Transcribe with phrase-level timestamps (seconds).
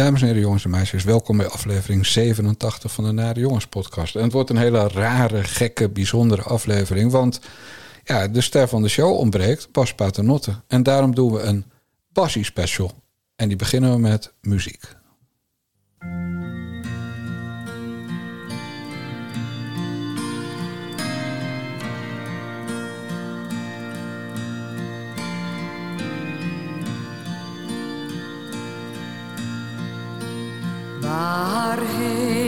[0.00, 4.16] Dames en heren, jongens en meisjes, welkom bij aflevering 87 van de Nare Jongens podcast.
[4.16, 7.40] En het wordt een hele rare, gekke, bijzondere aflevering, want
[8.04, 10.54] ja, de ster van de show ontbreekt, Bas Paternotte.
[10.66, 11.64] En daarom doen we een
[12.12, 12.92] Bassie special.
[13.36, 14.99] En die beginnen we met muziek.
[31.10, 32.39] Waarheen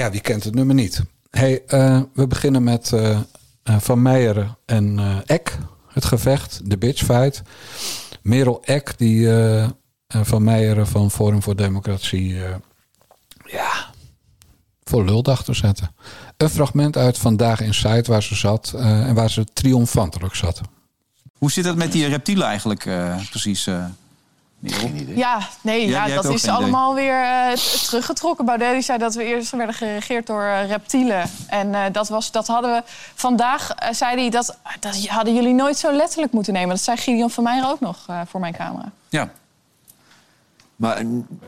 [0.00, 1.02] Ja, wie kent het nummer niet?
[1.30, 3.10] Hey, eh, we beginnen met eh,
[3.62, 7.42] eh, Van Meijeren en eh, Eck, het gevecht, de bitchfight.
[8.22, 9.28] Merel Eck, die
[10.08, 12.36] Van Meijeren van Forum voor Democratie,
[13.44, 13.90] ja,
[14.84, 15.94] voor lul dacht te zetten.
[16.36, 20.60] Een fragment uit Vandaag in Site waar ze zat en waar ze triomfantelijk zat.
[21.38, 22.88] Hoe zit het met die reptielen eigenlijk
[23.30, 23.68] precies,
[25.14, 26.54] Ja, nee, Ja, dat is idee.
[26.54, 28.44] allemaal weer eh, t- teruggetrokken.
[28.44, 31.30] Baudet die zei dat we eerst werden geregeerd door eh, reptielen.
[31.48, 32.82] En eh, dat, was, dat hadden we
[33.14, 36.68] vandaag, zei hij, dat, dat hadden jullie nooit zo letterlijk moeten nemen.
[36.68, 38.90] Dat zei Gideon van Meijer ook nog eh, voor mijn camera.
[39.08, 39.28] Ja.
[40.80, 41.04] Maar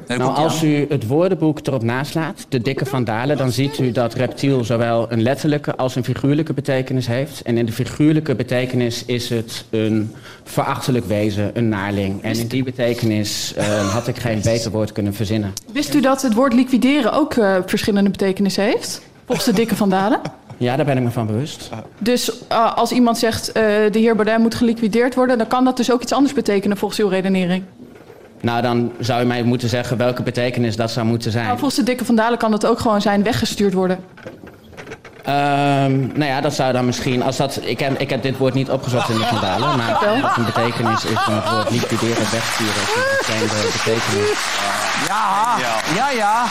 [0.06, 0.68] Nou, als aan.
[0.68, 5.22] u het woordenboek erop naslaat, de dikke vandalen, dan ziet u dat reptiel zowel een
[5.22, 7.42] letterlijke als een figuurlijke betekenis heeft.
[7.42, 10.14] En in de figuurlijke betekenis is het een
[10.44, 12.22] verachtelijk wezen, een naarling.
[12.22, 15.52] En in die betekenis eh, had ik geen beter woord kunnen verzinnen.
[15.72, 19.02] Wist u dat het woord liquideren ook eh, verschillende betekenissen heeft?
[19.26, 20.20] Volgens de dikke vandalen?
[20.56, 21.70] Ja, daar ben ik me van bewust.
[21.98, 25.38] Dus eh, als iemand zegt eh, de heer Baudet moet geliquideerd worden...
[25.38, 27.64] dan kan dat dus ook iets anders betekenen volgens uw redenering.
[28.42, 31.44] Nou, dan zou u mij moeten zeggen welke betekenis dat zou moeten zijn.
[31.44, 34.04] Nou, volgens de dikke vandalen kan dat ook gewoon zijn weggestuurd worden.
[35.24, 38.54] Ehm, nou ja, dat zou dan misschien, als dat, ik, heb, ik heb dit woord
[38.54, 40.20] niet opgezocht in de vandalen, maar Wel.
[40.20, 44.38] wat een betekenis is van het woord liquideren, wegsturen, is een bekende betekenis.
[45.08, 45.56] Ja,
[45.94, 46.44] ja, ja.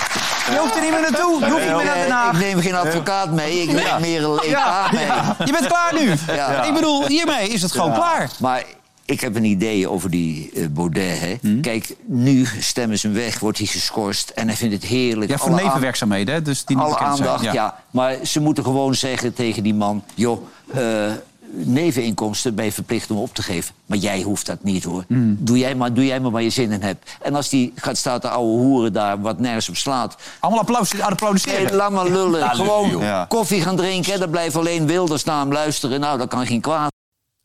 [0.52, 1.40] Je hoeft er niet meer naartoe.
[1.40, 2.34] Je hoeft niet meer naar Den Haag.
[2.34, 5.06] ik neem geen advocaat mee, ik neem meer een Ja, mee.
[5.06, 5.36] ja.
[5.46, 6.14] Je bent klaar nu.
[6.36, 6.64] Ja.
[6.64, 8.30] Ik bedoel, hiermee is het gewoon klaar.
[8.40, 8.64] Maar
[9.12, 11.20] ik heb een idee over die eh, Baudet.
[11.20, 11.38] Hè.
[11.42, 11.62] Hm?
[11.62, 14.30] Kijk, nu stemmen ze hem weg, wordt hij geschorst.
[14.30, 15.32] En hij vindt het heerlijk.
[15.32, 17.78] Ja, voor Alle nevenwerkzaamheden, hè, dus die niet Alle aandacht, ja.
[17.92, 20.04] Maar ze moeten gewoon zeggen tegen die man...
[20.16, 21.12] joh, eh,
[21.54, 23.76] neveninkomsten ben je verplicht om op te geven.
[23.86, 25.04] Maar jij hoeft dat niet, hoor.
[25.08, 25.34] Hm.
[25.38, 27.12] Doe, jij maar, doe jij maar waar je zin in hebt.
[27.22, 30.16] En als die gaat staan de oude hoeren daar, wat nergens op slaat...
[30.40, 31.64] Allemaal applaus, aan applaudisseren.
[31.64, 32.40] Nee, laat maar lullen.
[32.40, 32.98] Ja, Gewoon.
[32.98, 33.26] Ja.
[33.30, 34.20] koffie gaan drinken.
[34.20, 36.00] Dan blijft alleen Wilders naar hem luisteren.
[36.00, 36.92] Nou, dat kan geen kwaad.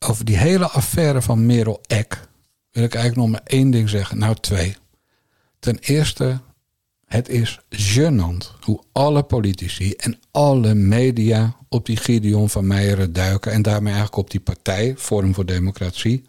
[0.09, 2.29] Over die hele affaire van Merel Eck
[2.71, 4.19] wil ik eigenlijk nog maar één ding zeggen.
[4.19, 4.77] Nou, twee.
[5.59, 6.41] Ten eerste,
[7.07, 13.53] het is gênant hoe alle politici en alle media op die Gideon van Meijeren duiken.
[13.53, 16.25] En daarmee eigenlijk op die partij, Forum voor Democratie.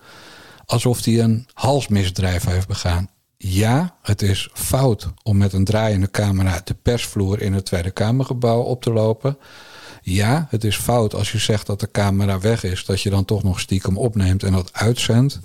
[0.65, 3.09] Alsof hij een halsmisdrijf heeft begaan.
[3.37, 8.61] Ja, het is fout om met een draaiende camera de persvloer in het Tweede Kamergebouw
[8.61, 9.37] op te lopen.
[10.09, 13.25] Ja, het is fout als je zegt dat de camera weg is, dat je dan
[13.25, 15.39] toch nog stiekem opneemt en dat uitzendt.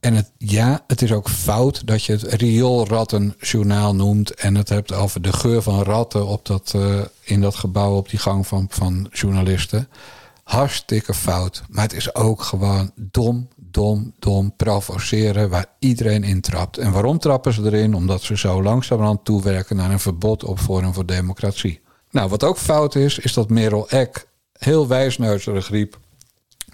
[0.00, 4.92] En het, ja, het is ook fout dat je het rioolrattenjournaal noemt en het hebt
[4.92, 8.66] over de geur van ratten op dat, eh, in dat gebouw op die gang van,
[8.70, 9.88] van journalisten.
[10.42, 11.62] Hartstikke fout.
[11.68, 16.78] Maar het is ook gewoon dom, dom, dom provoceren waar iedereen in trapt.
[16.78, 17.94] En waarom trappen ze erin?
[17.94, 21.80] Omdat ze zo langzamerhand toewerken naar een verbod op Forum voor Democratie.
[22.10, 25.98] Nou, wat ook fout is, is dat Merel Eck heel wijsneuzerig riep.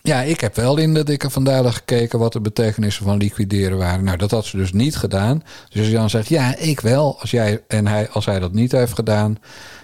[0.02, 4.04] Ja, ik heb wel in de dikke vandalen gekeken wat de betekenissen van liquideren waren.
[4.04, 5.42] Nou, dat had ze dus niet gedaan.
[5.68, 7.20] Dus als je zegt, ja, ik wel.
[7.20, 9.38] Als jij en hij, als hij dat niet heeft gedaan,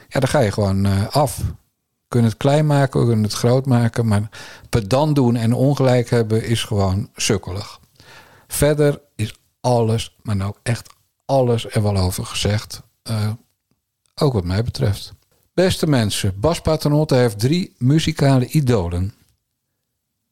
[0.09, 1.37] ja, dan ga je gewoon eh, af.
[1.37, 4.07] We kunnen het klein maken, we kunnen het groot maken.
[4.07, 4.29] Maar
[4.69, 7.81] pedant doen en ongelijk hebben is gewoon sukkelig.
[8.47, 10.89] Verder is alles, maar nou echt
[11.27, 12.83] alles er wel over gezegd.
[13.03, 13.31] Eh,
[14.15, 15.13] ook wat mij betreft.
[15.55, 19.15] Beste mensen, Bas Paternotte heeft drie muzikale idolen.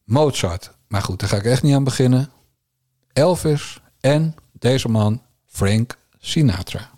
[0.05, 2.31] Mozart, maar goed, daar ga ik echt niet aan beginnen.
[3.13, 6.91] Elvis en deze man, Frank Sinatra.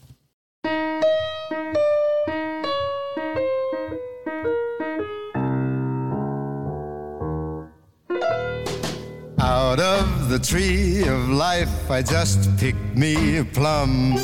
[9.37, 14.19] Out of the tree of life, I just picked me a plum.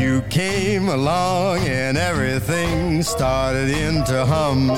[0.00, 4.70] You came along and everything started in to hum.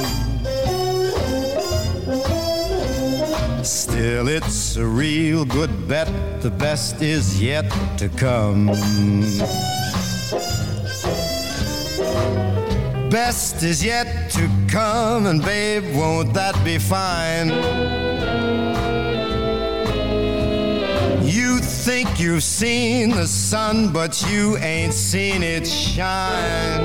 [3.63, 6.09] Still, it's a real good bet,
[6.43, 8.67] the best is yet to come.
[13.09, 18.12] Best is yet to come, and babe, won't that be fine?
[21.83, 26.81] Think you've seen the sun, but you ain't seen it shine.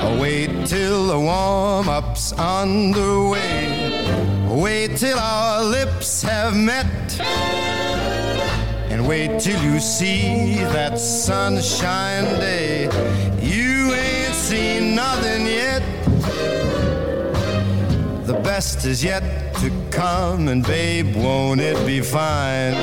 [0.00, 4.06] Oh, Wait till the warm up's underway.
[4.48, 7.20] Wait till our lips have met.
[8.88, 12.86] And wait till you see that sunshine day.
[18.54, 22.74] Best is yet to come, and babe, won't it be fine?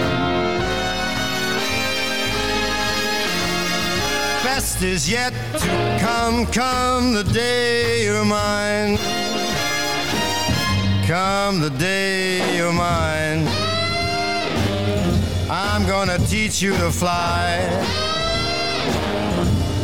[4.44, 8.98] Best is yet to come, come the day you're mine.
[11.08, 13.48] Come the day you're mine.
[15.50, 17.48] I'm gonna teach you to fly.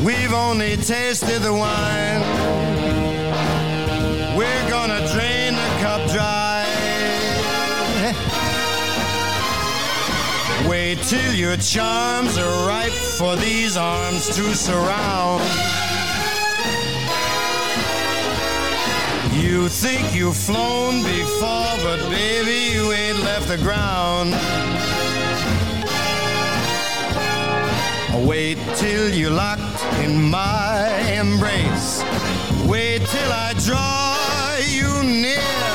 [0.04, 2.77] We've only tasted the wine.
[10.68, 15.42] Wait till your charms are ripe for these arms to surround.
[19.34, 24.32] You think you've flown before, but baby, you ain't left the ground.
[28.28, 32.04] Wait till you're locked in my embrace.
[32.66, 35.67] Wait till I draw you near.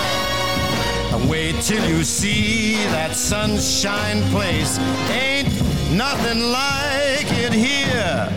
[1.28, 4.78] Wait till you see that sunshine place.
[5.10, 5.48] Ain't
[5.92, 8.28] nothing like it here.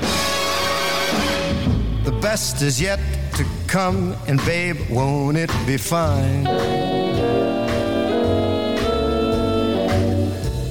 [2.03, 2.99] The best is yet
[3.35, 6.43] to come, and babe, won't it be fine?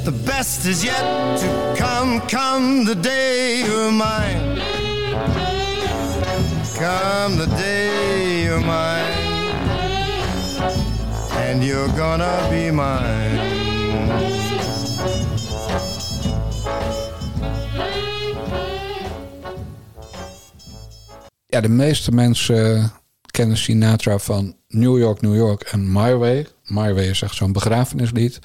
[0.04, 4.58] The best is yet to come, come the day you're mine.
[6.76, 9.03] Come the day you're mine.
[11.54, 13.40] And you're gonna be mine.
[21.46, 22.92] Ja, de meeste mensen
[23.30, 26.46] kennen Sinatra van New York, New York en My Way.
[26.64, 28.38] My Way is echt zo'n begrafenislied.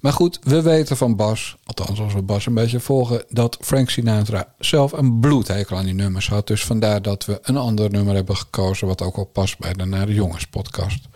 [0.00, 3.90] Maar goed, we weten van Bas, althans als we Bas een beetje volgen, dat Frank
[3.90, 6.46] Sinatra zelf een bloedhekel aan die nummers had.
[6.46, 9.84] Dus vandaar dat we een ander nummer hebben gekozen, wat ook al past bij de
[9.84, 11.08] Naar de Jongens podcast.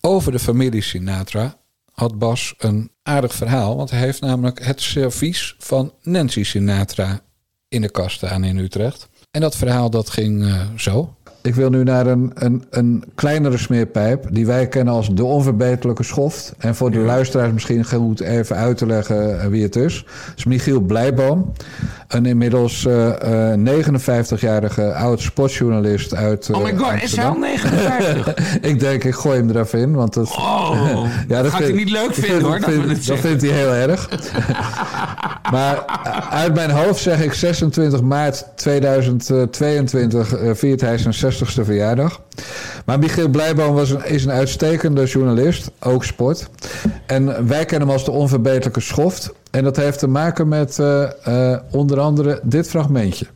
[0.00, 1.58] Over de familie Sinatra
[1.92, 7.20] had Bas een aardig verhaal, want hij heeft namelijk het servies van Nancy Sinatra
[7.68, 9.08] in de kast staan in Utrecht.
[9.30, 11.16] En dat verhaal dat ging eh, zo.
[11.42, 16.02] Ik wil nu naar een, een, een kleinere smeerpijp die wij kennen als de onverbeterlijke
[16.02, 16.52] schoft.
[16.58, 19.96] En voor de luisteraars misschien goed even uit te leggen eh, wie het is.
[20.28, 21.52] Het is Michiel Blijboom,
[22.08, 28.34] een inmiddels eh, eh, 59-jarige oud sportjournalist uit Oh my god, is hij al 59?
[28.70, 29.94] ik denk, ik gooi hem er even in.
[29.94, 33.74] Want dat, Oh, gaat hij niet leuk vinden, hoor, dat vind- dat vindt hij heel
[33.74, 34.08] erg.
[35.50, 35.84] maar
[36.30, 42.20] uit mijn hoofd zeg ik 26 maart 2022 eh, viert hij zijn 60ste verjaardag.
[42.84, 46.48] Maar Michiel Blijboom was een, is een uitstekende journalist, ook sport.
[47.06, 49.32] En wij kennen hem als de onverbeterlijke schoft.
[49.50, 51.02] En dat heeft te maken met eh,
[51.52, 53.26] eh, onder andere dit fragmentje.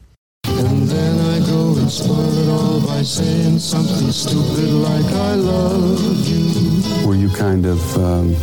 [0.49, 6.28] And then I go and start it all by saying something stupid like I love
[6.28, 7.06] you.
[7.06, 8.34] Were you kind of um,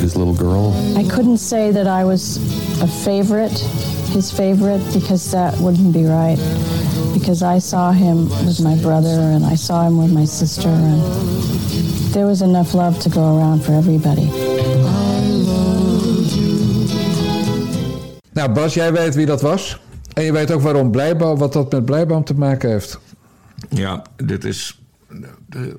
[0.00, 0.72] his little girl?
[0.96, 2.38] I couldn't say that I was
[2.82, 3.58] a favorite,
[4.12, 6.38] his favorite, because that wouldn't be right.
[7.18, 11.02] Because I saw him with my brother and I saw him with my sister, and
[12.12, 14.30] there was enough love to go around for everybody.
[18.32, 19.80] Nou, Bas, jij weet wie dat was.
[20.12, 22.98] En je weet ook waarom Blijboom, wat dat met Blijboom te maken heeft.
[23.68, 24.80] Ja, dit is...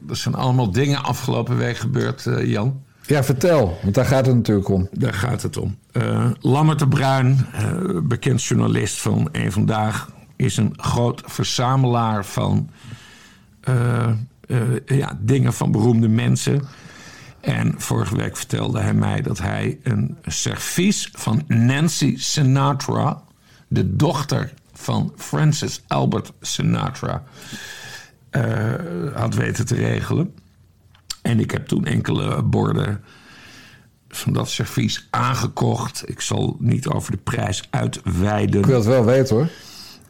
[0.09, 2.81] Er zijn allemaal dingen afgelopen week gebeurd, eh, Jan.
[3.05, 4.87] Ja, vertel, want daar gaat het natuurlijk om.
[4.91, 5.77] Daar gaat het om.
[5.91, 7.71] Eh Lammert de Bruin, eh,
[8.03, 10.09] bekend journalist van Eén Vandaag...
[10.39, 12.69] is een groot verzamelaar van
[13.61, 14.09] eh,
[14.47, 16.61] eh, ja, dingen van beroemde mensen.
[17.39, 23.21] En vorige week vertelde hij mij dat hij een servies van Nancy Sinatra...
[23.67, 27.23] de dochter van Francis Albert Sinatra...
[28.29, 28.73] eh,
[29.13, 30.33] had weten te regelen.
[31.21, 33.03] En ik heb toen enkele borden
[34.09, 36.09] van dat servies aangekocht.
[36.09, 38.59] Ik zal niet over de prijs uitweiden.
[38.59, 39.49] Ik wil het wel weten hoor.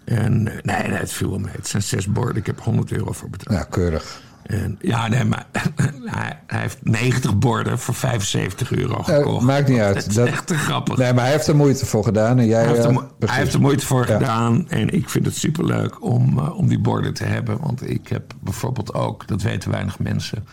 [0.10, 1.52] En, nee, nee, het viel wel mee.
[1.56, 2.36] Het zijn zes borden.
[2.36, 3.58] Ik heb 100 euro voor betaald.
[3.60, 4.22] Ja, keurig.
[4.44, 5.46] En, ja, nee, maar
[6.06, 9.46] hij, hij heeft 90 borden voor 75 euro Eh, gekocht.
[9.46, 9.96] maakt niet uit.
[9.96, 10.98] Dat is Dat- echt te grappig.
[10.98, 12.40] Nee, maar hij heeft er moeite voor gedaan.
[12.40, 12.98] En jij, Hij heeft, er, eh,
[13.30, 14.18] hij heeft er moeite voor Ja.
[14.18, 14.70] gedaan.
[14.70, 17.60] En ik vind het superleuk om, eh, om die borden te hebben.
[17.60, 20.46] Want ik heb bijvoorbeeld ook, dat weten weinig mensen...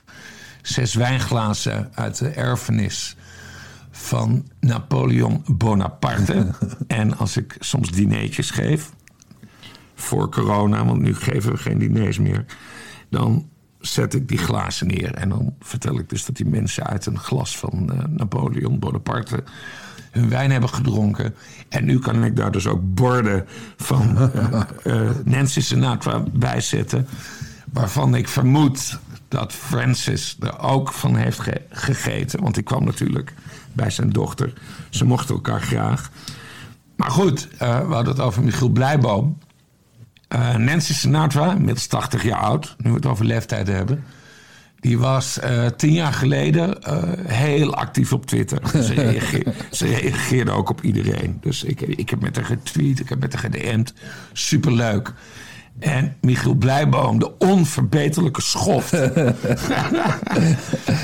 [0.63, 3.17] zes wijnglazen uit de erfenis
[3.91, 6.47] van Napoleon Bonaparte.
[6.87, 8.91] en als ik soms dineetjes geef,
[9.97, 10.85] voor corona...
[10.85, 12.45] want nu geven we geen diners meer...
[13.11, 13.49] dan
[13.81, 15.15] zet ik die glazen neer.
[15.15, 19.45] En dan vertel ik dus dat die mensen uit een glas van eh, Napoleon Bonaparte
[20.11, 21.35] hun wijn hebben gedronken.
[21.69, 23.45] En nu kan ik daar dus ook borden
[23.77, 27.07] van eh, eh, Nancy Sinatra bij zetten.
[27.73, 28.99] Waarvan ik vermoed
[29.29, 32.43] dat Francis er ook van heeft ge- gegeten.
[32.43, 33.35] Want ik kwam natuurlijk
[33.73, 34.53] bij zijn dochter.
[34.91, 36.11] Ze mochten elkaar graag.
[36.97, 39.39] Maar goed, we hadden het over Michiel Blijboom.
[40.29, 44.05] Eh, Nancy Sinatra, inmiddels 80 jaar oud, nu we het over leeftijd hebben.
[44.81, 48.69] Die was eh, tien jaar geleden eh, heel actief op Twitter.
[48.85, 51.39] Ze, reageerde, ze reageerde ook op iedereen.
[51.41, 53.95] Dus ik, ik heb met haar getweet, ik heb met haar gedM'd.
[54.33, 55.13] Superleuk.
[55.79, 58.91] En Michiel Blijboom, de onverbeterlijke schoft,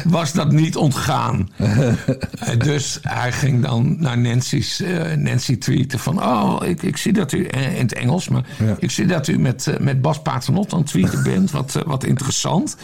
[0.05, 1.51] was dat niet ontgaan.
[1.57, 6.23] Eh, dus hij ging dan naar Nancy's, eh, Nancy tweeten van...
[6.23, 8.45] oh, ik, ik zie dat u, eh, in het Engels, maar
[8.79, 11.51] ik zie dat u met, met Bas Paternot aan het tweeten bent.
[11.51, 12.77] Wat, wat interessant.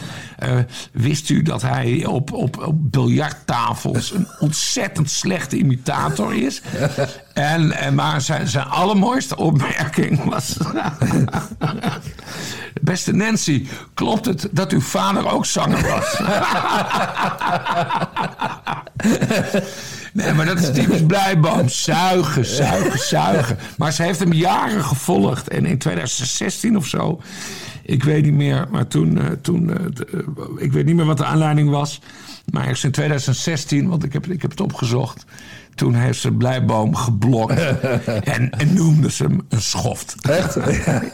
[0.91, 6.61] Wist u dat hij op, op, op biljarttafels een ontzettend slechte imitator is?
[7.33, 10.57] En, en maar zijn, zijn allermooiste opmerking was...
[12.81, 16.19] Beste Nancy, klopt het dat uw vader ook zanger was?
[20.13, 21.69] Nee, maar dat is typisch Blijboom.
[21.69, 23.57] Zuigen, zuigen, zuigen.
[23.77, 25.47] Maar ze heeft hem jaren gevolgd.
[25.47, 27.21] En in 2016 of zo,
[27.83, 30.19] ik weet niet meer, maar toen, eh, toen eh, eh,
[30.57, 32.01] ik weet niet meer wat de aanleiding was.
[32.51, 35.25] Maar ergens in 2016, want ik heb, ik heb het opgezocht.
[35.79, 37.59] Toen heeft ze Blijboom geblokt.
[38.35, 40.15] en, en noemde ze hem een schoft.
[40.21, 40.55] Echt?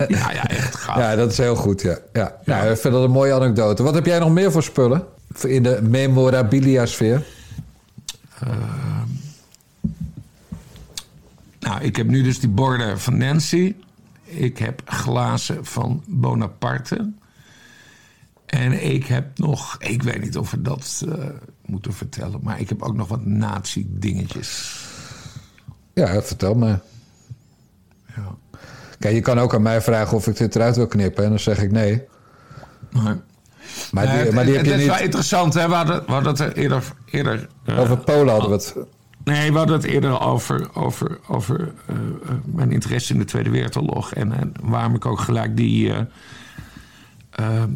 [0.08, 0.98] Ja, ja, echt gaaf.
[0.98, 1.98] Ja, dat is heel goed, ja.
[2.14, 2.36] ja.
[2.46, 3.84] Nou, ik vind dat een mooie anekdote.
[3.84, 5.04] Wat heb jij nog meer voor spullen?
[5.44, 7.24] In de memorabilia-sfeer?
[11.60, 13.76] Nou, ik heb nu dus die borden van Nancy.
[14.24, 17.12] Ik heb glazen van Bonaparte.
[18.56, 21.26] En ik heb nog, ik weet niet of we dat eh,
[21.66, 24.80] moeten vertellen, maar ik heb ook nog wat nazi-dingetjes.
[25.94, 26.80] Ja, vertel me.
[28.16, 28.36] Ja.
[29.00, 31.24] Kijk, je kan ook aan mij vragen of ik dit eruit wil knippen.
[31.24, 32.04] En dan zeg ik nee.
[32.92, 33.18] Maar,
[33.92, 35.04] Maar die, het, maar die heb het je is wel niet...
[35.04, 35.68] interessant, hè?
[35.68, 36.84] We hadden, we hadden het er eerder.
[37.06, 38.76] eerder eh, Over Polen hadden we het.
[39.24, 41.96] Nee, we hadden het eerder over, over, over eh,
[42.46, 44.14] mijn interesse in de Tweede Wereldoorlog.
[44.14, 45.94] En, en waarom ik ook gelijk die,
[47.36, 47.68] eh, eh,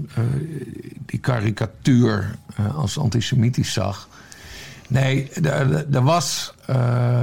[1.05, 4.07] die karikatuur eh, als antisemitisch zag.
[4.87, 6.53] Nee, er- was.
[6.65, 7.21] eh,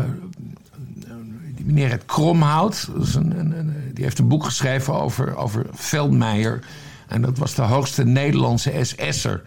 [1.64, 6.60] meneer het Kromhout, een, een, die heeft een boek geschreven over, over Veldmeijer.
[7.08, 9.42] En dat was de hoogste Nederlandse SS'er.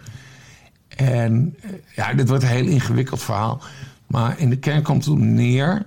[0.88, 1.56] En
[1.96, 3.62] ja, dit wordt een heel ingewikkeld verhaal.
[4.06, 5.86] Maar in de kern komt het neer.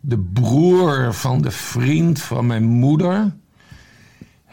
[0.00, 3.32] De broer van de vriend van mijn moeder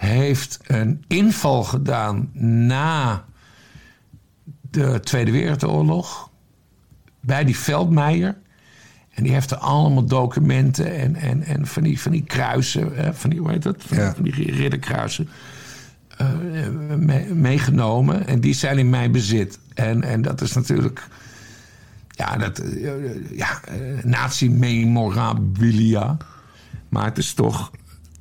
[0.05, 2.29] heeft een inval gedaan
[2.73, 3.25] na
[4.71, 6.29] de Tweede Wereldoorlog
[7.19, 8.37] bij die Veldmeijer.
[9.13, 13.29] En die heeft er allemaal documenten en, en, en van, die, van die kruisen, van
[13.29, 13.83] die, hoe heet dat?
[13.87, 14.13] Van, Ja.
[14.13, 15.29] van die ridderkruisen
[16.97, 18.27] mee- meegenomen.
[18.27, 19.59] En die zijn in mijn bezit.
[19.73, 21.07] En, en dat is natuurlijk.
[22.09, 26.17] Ja, dat, eh, ja eh, nazi-memorabilia.
[26.89, 27.71] Maar het is toch,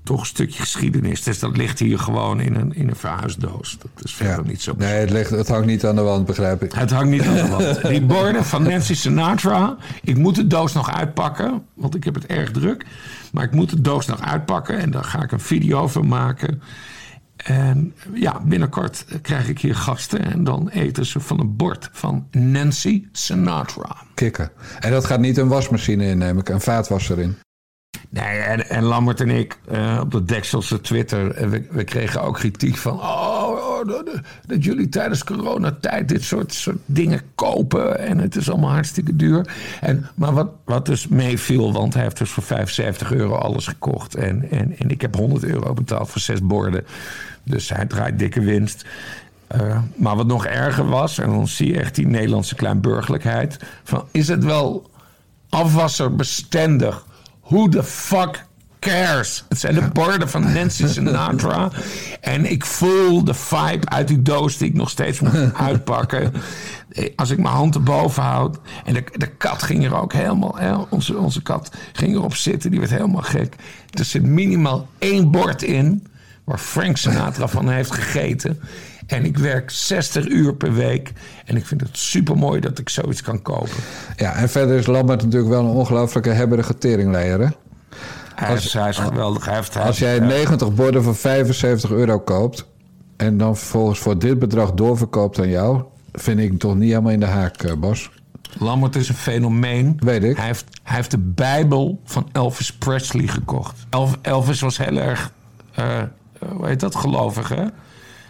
[0.05, 1.23] toch een stukje geschiedenis.
[1.23, 3.77] Dus dat ligt hier gewoon in een, in een verhuisdoos.
[3.79, 6.63] Dat is verder niet zo Nee, het, ligt, het hangt niet aan de wand, begrijp
[6.63, 6.73] ik.
[6.73, 7.83] het hangt niet aan de wand.
[7.89, 9.77] Die borden van Nancy Sinatra.
[10.03, 12.87] Ik moet de doos nog uitpakken, want ik heb het erg druk.
[13.33, 16.63] Maar ik moet de doos nog uitpakken en daar ga ik een video van maken.
[17.37, 22.27] En ja, binnenkort krijg ik hier gasten en dan eten ze van een bord van
[22.31, 23.97] Nancy Sinatra.
[24.15, 24.51] Kikken.
[24.81, 26.49] En dat gaat niet een wasmachine in, neem ik.
[26.49, 27.37] Een vaatwasser in.
[28.15, 32.35] Nee, en, en Lambert en ik eh, op de Dekselse Twitter, we, we kregen ook
[32.35, 32.93] kritiek van...
[32.93, 33.89] Oh, oh,
[34.47, 37.99] dat jullie tijdens coronatijd dit soort, soort dingen kopen...
[37.99, 39.55] en het is allemaal hartstikke duur.
[39.81, 44.15] En, maar wat, wat dus meeviel, want hij heeft dus voor 75 euro alles gekocht...
[44.15, 46.85] en, en, en ik heb 100 euro betaald voor zes borden.
[47.43, 48.85] Dus hij draait dikke winst.
[49.47, 53.59] Eh, maar wat nog erger was, en dan zie je echt die Nederlandse kleinburgerlijkheid...
[53.85, 54.91] van is het wel
[55.49, 57.05] afwasserbestendig?
[57.45, 58.45] Who the fuck
[58.79, 59.45] cares?
[59.49, 61.71] Het zijn de borden van Nancy Sinatra.
[62.21, 66.33] en ik voel de vibe uit die doos die ik nog steeds moet uitpakken.
[67.17, 68.59] Als ik mijn hand erboven houd.
[68.85, 70.59] En de, de kat ging er ook helemaal...
[70.59, 72.71] Hè, onze, onze kat ging erop zitten.
[72.71, 73.55] Die werd helemaal gek.
[73.91, 76.07] Er zit minimaal één bord in...
[76.45, 78.61] waar Frank Sinatra van heeft gegeten.
[79.15, 81.13] En ik werk 60 uur per week.
[81.45, 83.77] En ik vind het super mooi dat ik zoiets kan kopen.
[84.17, 87.47] Ja, en verder is Lambert natuurlijk wel een ongelooflijke hebberige teringleier, hè?
[88.35, 89.45] Hij, is, hij is geweldig.
[89.45, 92.67] Hij heeft, hij Als jij heeft- 90 borden voor 75 euro koopt...
[93.17, 95.83] en dan vervolgens voor dit bedrag doorverkoopt aan jou...
[96.13, 98.11] vind ik hem toch niet helemaal in de haak, eh, Bas.
[98.59, 99.97] Lambert is een fenomeen.
[99.99, 100.37] Weet ik.
[100.37, 103.87] Hij heeft, hij heeft de Bijbel van Elvis Presley gekocht.
[104.23, 105.33] Elvis was heel erg,
[105.75, 106.03] eh,
[106.49, 107.65] hoe heet dat, gelovig hè?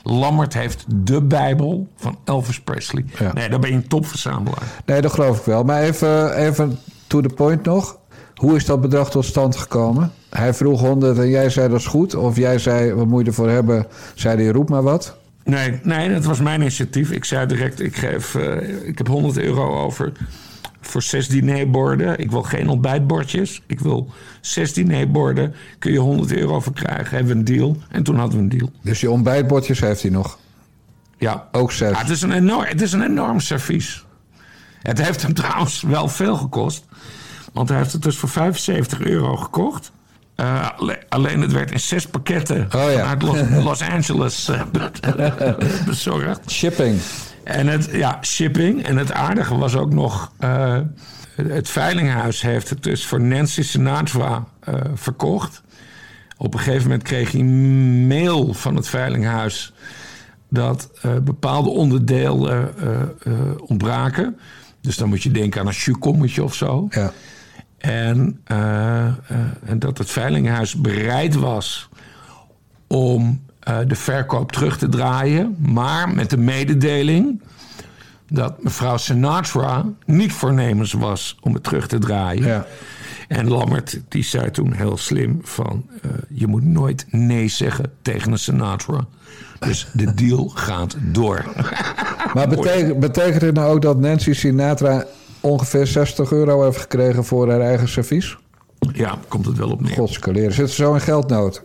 [0.06, 3.04] Lambert heeft de Bijbel van Elvis Presley.
[3.18, 3.32] Ja.
[3.32, 4.82] Nee, dan ben je een topverzamelaar.
[4.86, 5.64] Nee, dat geloof ik wel.
[5.64, 7.98] Maar even, even to the point nog.
[8.34, 10.12] Hoe is dat bedrag tot stand gekomen?
[10.30, 12.14] Hij vroeg 100 en jij zei dat is goed.
[12.14, 13.86] Of jij zei, wat moet je ervoor hebben?
[14.14, 15.16] Zei hij, roep maar wat.
[15.44, 17.10] Nee, nee, dat was mijn initiatief.
[17.10, 20.12] Ik zei direct, ik, geef, eh, ik heb 100 euro over.
[20.86, 22.18] Voor zes dinerborden.
[22.18, 23.62] Ik wil geen ontbijtbordjes.
[23.66, 25.54] Ik wil zes dinerborden.
[25.78, 27.16] Kun je 100 euro voor krijgen.
[27.16, 27.76] Hebben we een deal.
[27.88, 28.70] En toen hadden we een deal.
[28.82, 30.38] Dus die ontbijtbordjes heeft hij nog.
[31.18, 31.48] Ja.
[31.52, 31.90] Ook zes.
[31.90, 34.04] Ja, het, is een enorm, het is een enorm servies.
[34.82, 36.84] Het heeft hem trouwens wel veel gekost.
[37.52, 39.92] Want hij heeft het dus voor 75 euro gekocht.
[40.34, 44.62] Eh, alle- alleen het werd in zes pakketten vanuit Los, Los Angeles eh,
[45.86, 46.50] bezorgd.
[46.50, 47.00] Shipping.
[47.44, 48.82] En het, ja, shipping.
[48.84, 50.32] En het aardige was ook nog...
[50.38, 50.78] eh,
[51.34, 55.62] het veilinghuis heeft het dus voor Nancy Sinatra eh, verkocht.
[56.36, 59.72] Op een gegeven moment kreeg hij mail van het veilinghuis...
[60.48, 62.74] dat eh, bepaalde onderdelen
[63.66, 64.38] ontbraken.
[64.80, 66.86] Dus dan moet je denken aan een chukommetje of zo.
[66.90, 67.12] Ja.
[67.78, 68.40] En,
[69.64, 71.88] en dat het veilinghuis bereid was
[72.86, 75.56] om eh, de verkoop terug te draaien.
[75.58, 77.42] Maar met de mededeling
[78.28, 82.66] dat mevrouw Sinatra niet voornemens was om het terug te draaien.
[83.28, 85.86] En Lammert die zei toen heel slim van...
[86.02, 89.06] eh, je moet nooit nee zeggen tegen een Sinatra.
[89.58, 91.44] Dus de deal gaat door.
[92.34, 95.04] Maar betekent, betekent het nou ook dat Nancy Sinatra
[95.40, 98.36] ongeveer 60 euro heeft gekregen voor haar eigen servies?
[98.92, 99.92] Ja, komt het wel op neer.
[99.94, 100.52] Godskaleren.
[100.52, 101.62] Zit ze zo in geldnood?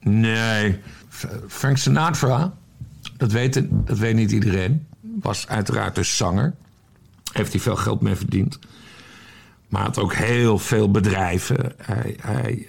[0.00, 0.80] Nee.
[1.48, 2.54] Frank Sinatra,
[3.16, 4.86] dat weet, dat weet niet iedereen,
[5.20, 6.54] was uiteraard dus zanger.
[7.32, 8.58] Heeft hij veel geld mee verdiend.
[9.68, 11.72] Maar had ook heel veel bedrijven.
[11.82, 12.68] Hij, hij,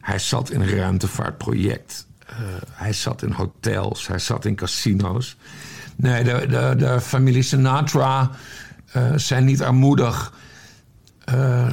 [0.00, 2.06] eh, zat in een ruimtevaartproject.
[2.26, 2.36] Eh,
[2.70, 4.06] hij zat in hotels.
[4.06, 5.36] Hij zat in casino's.
[5.96, 8.30] Nee, de, de, de familie Sinatra
[8.92, 10.32] eh, zijn niet armoedig.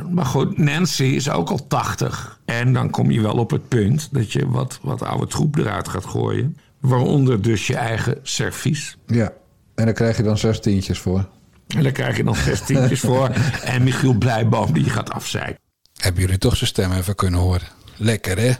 [0.09, 2.34] Maar goed, Nancy is ook al 80.
[2.45, 5.87] En dan kom je wel op het punt dat je wat, wat oude troep eruit
[5.87, 6.57] gaat gooien.
[6.79, 8.97] Waaronder dus je eigen servies.
[9.07, 9.33] Ja.
[9.75, 11.27] En daar krijg je dan zes tientjes voor.
[11.67, 13.29] En daar krijg je dan zes tientjes voor.
[13.63, 15.59] En Michiel Blijboom die gaat afzeiken.
[15.95, 17.67] Hebben jullie toch zijn stem even kunnen horen?
[17.97, 18.51] Lekker, hè?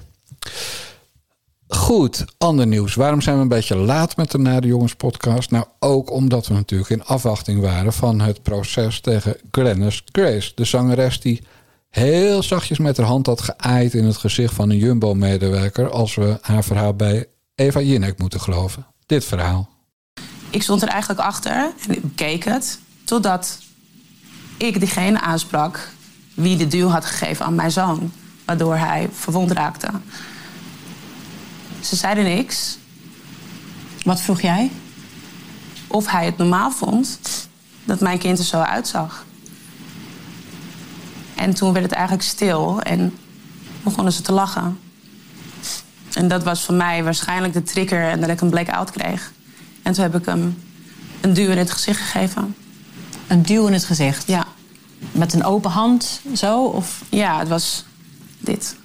[1.68, 2.96] Goed, ander nieuws.
[2.96, 5.52] Waarom zijn we een beetje laat met de Naar de Jongens podcast?
[5.52, 10.52] Nou, ook omdat we natuurlijk in afwachting waren van het proces tegen Glennis Grace.
[10.56, 11.44] De zangeres die
[11.96, 15.90] heel zachtjes met haar hand had geaaid in het gezicht van een Jumbo-medewerker...
[15.90, 18.86] als we haar verhaal bij Eva Jinek moeten geloven.
[19.06, 19.70] Dit verhaal.
[20.50, 22.80] Ik stond er eigenlijk achter en ik bekeek het.
[23.04, 23.60] Totdat
[24.58, 25.90] ik diegene aansprak
[26.34, 28.12] wie de duw had gegeven aan mijn zoon.
[28.46, 29.88] Waardoor hij verwond raakte.
[31.80, 32.78] Ze zeiden niks.
[34.04, 34.72] Wat vroeg jij?
[35.88, 37.20] Of hij het normaal vond
[37.84, 39.26] dat mijn kind er zo uitzag.
[41.36, 43.18] En toen werd het eigenlijk stil en
[43.84, 44.80] begonnen ze te lachen.
[46.14, 49.32] En dat was voor mij waarschijnlijk de trigger en dat ik een blackout kreeg.
[49.84, 50.58] En toen heb ik hem
[51.22, 52.56] een duw in het gezicht gegeven.
[53.28, 54.28] Een duw in het gezicht?
[54.28, 54.46] Ja.
[55.12, 56.64] Met een open hand zo?
[56.64, 57.04] Of?
[57.10, 57.86] Ja, het was
[58.40, 58.76] dit.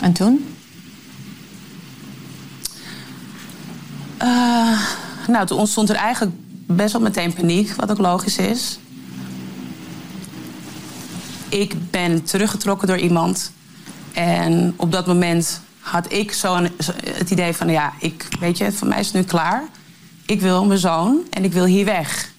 [0.00, 0.54] En toen?
[4.16, 4.80] Eh,
[5.26, 8.78] nou, toen ontstond er eigenlijk best wel meteen paniek, wat ook logisch is.
[11.48, 13.52] Ik ben teruggetrokken door iemand.
[14.12, 16.66] En op dat moment had ik zo
[17.04, 17.68] het idee van...
[17.68, 19.64] ja, ik, weet je, voor mij is het nu klaar.
[20.26, 22.30] Ik wil mijn zoon en ik wil hier weg.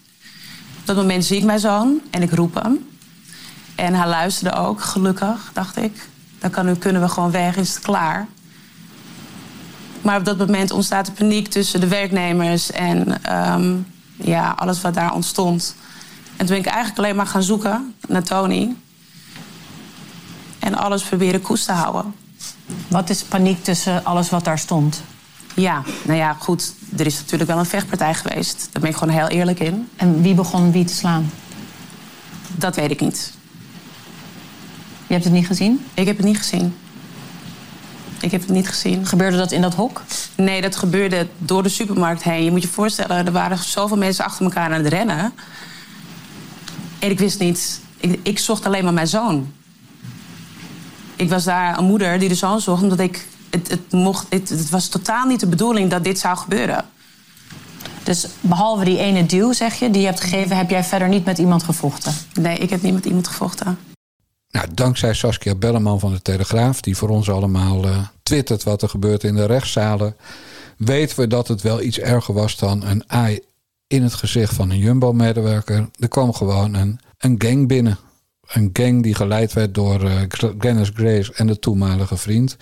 [0.80, 2.88] Op dat moment zie ik mijn zoon en ik roep hem.
[3.76, 6.08] En hij luisterde ook, gelukkig, dacht ik.
[6.40, 8.28] Dan kan, kunnen we gewoon weg, is het klaar.
[10.02, 13.76] Maar op dat moment ontstaat er paniek tussen de werknemers en ehm,
[14.16, 15.76] ja, alles wat daar ontstond.
[16.30, 18.76] En toen ben ik eigenlijk alleen maar gaan zoeken naar Tony.
[20.68, 22.16] En alles proberen koest te houden.
[22.88, 25.02] Wat is paniek tussen alles wat daar stond?
[25.56, 26.74] Ja, nou ja, goed.
[26.98, 28.70] Er is natuurlijk wel een vechtpartij geweest.
[28.72, 29.90] Daar ben ik gewoon heel eerlijk in.
[29.96, 31.32] En wie begon wie te slaan?
[32.56, 33.34] Dat weet ik niet.
[35.08, 35.86] Je hebt het niet gezien?
[35.94, 36.76] Ik heb het niet gezien.
[38.20, 39.06] Ik heb het niet gezien.
[39.06, 40.02] Gebeurde dat in dat hok?
[40.36, 42.44] Nee, dat gebeurde door de supermarkt heen.
[42.44, 45.34] Je moet je voorstellen, er waren zoveel mensen achter elkaar aan het rennen.
[47.00, 47.82] En ik wist niet...
[47.98, 49.52] Ik, ik zocht alleen maar mijn zoon.
[51.18, 53.28] Ik was daar een moeder die de zoon zocht, omdat ik...
[53.50, 56.86] Het, het, mocht, het, het was totaal niet de bedoeling dat dit zou gebeuren.
[58.04, 60.58] Dus behalve die ene duw, zeg je, die je hebt gegeven...
[60.58, 62.14] heb jij verder niet met iemand gevochten?
[62.34, 63.78] Nee, ik heb niet met iemand gevochten.
[64.50, 68.90] Nou, dankzij Saskia Belleman van de Telegraaf, die voor ons allemaal eh, twittert wat er
[68.90, 70.16] gebeurt in de rechtszalen,
[70.78, 73.40] weten we dat het wel iets erger was dan een aai
[73.88, 75.90] in het gezicht van een Jumbo-medewerker.
[76.00, 77.98] Er kwam gewoon een, een gang binnen.
[78.48, 80.22] Een gang die geleid werd door eh
[80.60, 82.58] Glennis Grace en de toenmalige vriend.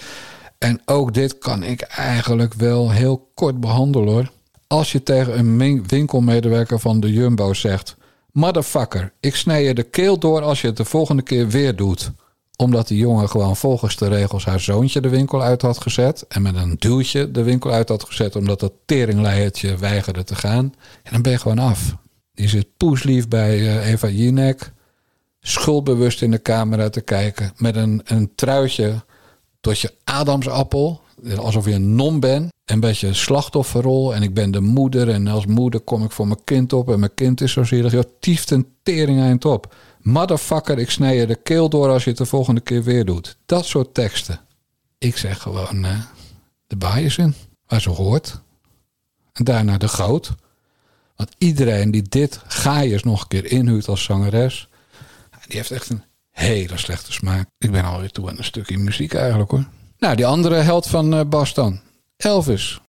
[0.57, 4.31] En ook dit kan ik eigenlijk wel heel kort behandelen hoor.
[4.67, 7.95] Als je tegen een winkelmedewerker van de Jumbo zegt:
[8.31, 12.11] Motherfucker, ik snij je de keel door als je het de volgende keer weer doet.
[12.55, 16.25] Omdat die jongen gewoon volgens de regels haar zoontje de winkel uit had gezet.
[16.27, 20.73] En met een duwtje de winkel uit had gezet omdat dat teringleiertje weigerde te gaan.
[21.03, 21.95] En dan ben je gewoon af.
[22.33, 24.71] Die zit poeslief bij eh, Eva Jinek.
[25.47, 27.51] Schuldbewust in de camera te kijken.
[27.57, 29.03] Met een, een truitje
[29.61, 31.01] tot je Adamsappel.
[31.37, 32.53] Alsof je een non bent.
[32.65, 34.15] Een beetje een slachtofferrol.
[34.15, 35.09] En ik ben de moeder.
[35.09, 36.89] En als moeder kom ik voor mijn kind op.
[36.89, 37.91] En mijn kind is zo zielig.
[37.91, 39.75] Je tieft een tering eind op.
[40.01, 43.37] Motherfucker, ik snij je de keel door als je het de volgende keer weer doet.
[43.45, 44.39] Dat soort teksten.
[44.97, 45.99] Ik zeg gewoon eh,
[46.67, 47.33] de bias in.
[47.67, 48.41] Waar ze hoort.
[49.33, 50.31] En daarna de goot.
[51.15, 54.69] Want iedereen die dit Gaius nog een keer inhuurt als zangeres...
[55.47, 57.47] die heeft echt een hele slechte smaak.
[57.57, 59.65] Ik ben alweer toe aan een stukje muziek eigenlijk hoor.
[59.97, 61.79] Nou, die andere held van eh, Bas dan.
[62.17, 62.79] Elvis.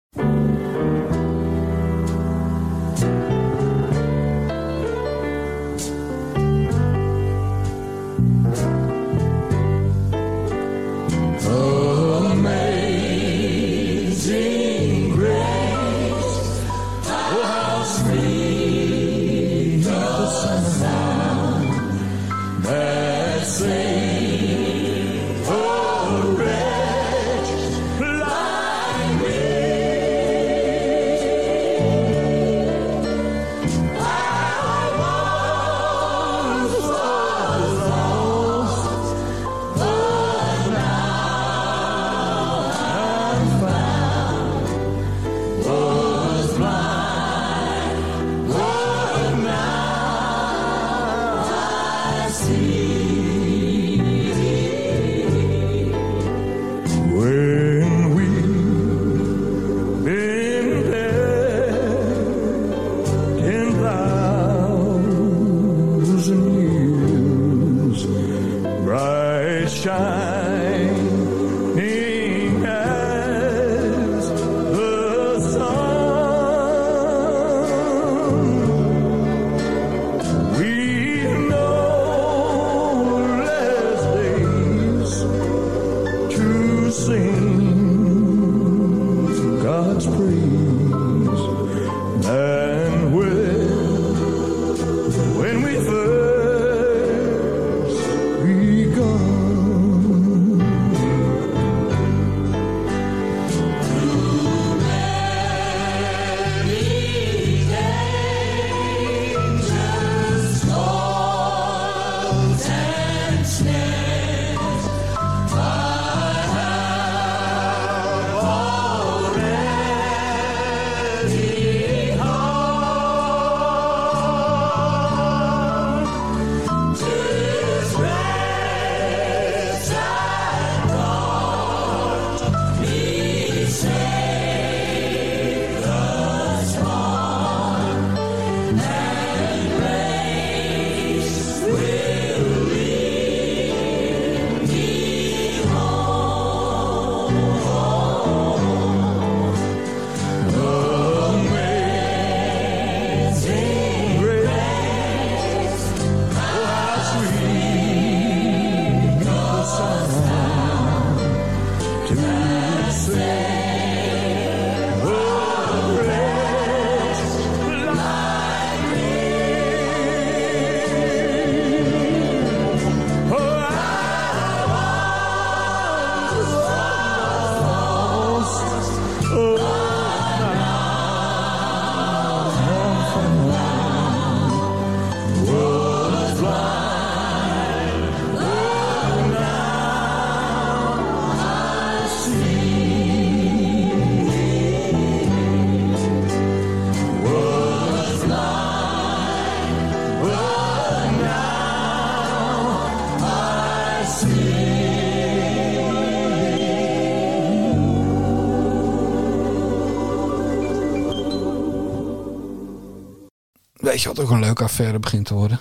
[214.07, 215.59] Je wat ook een leuke affaire begint te worden?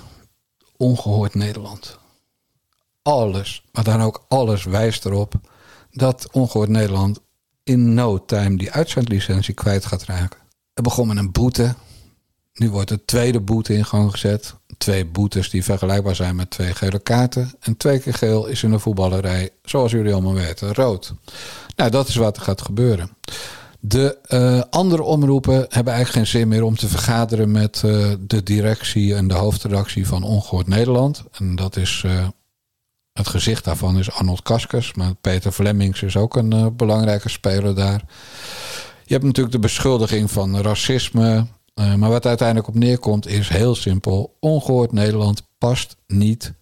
[0.78, 1.98] Ongehoord Nederland.
[3.02, 5.34] Alles, maar dan ook alles wijst erop
[5.92, 7.20] dat Ongehoord Nederland
[7.64, 10.40] in no time die uitzendlicentie kwijt gaat raken.
[10.74, 11.76] Het begon met een boete.
[12.54, 14.56] Nu wordt de tweede boete in gang gezet.
[14.78, 17.52] Twee boetes die vergelijkbaar zijn met twee gele kaarten.
[17.60, 21.14] En twee keer geel is in de voetballerij, zoals jullie allemaal weten, rood.
[21.76, 23.10] Nou, dat is wat er gaat gebeuren.
[23.88, 28.44] De eh, andere omroepen hebben eigenlijk geen zin meer om te vergaderen met eh, de
[28.44, 31.24] directie en de hoofdredactie van Ongehoord Nederland.
[31.32, 32.28] En dat is eh,
[33.14, 38.04] het gezicht daarvan is Arnold Kaskers, maar Peter Flemmings is ook een belangrijke speler daar.
[39.04, 41.46] Je hebt natuurlijk de beschuldiging van racisme.
[41.74, 44.36] maar wat uiteindelijk op neerkomt is heel simpel.
[44.40, 46.54] Ongehoord Nederland past niet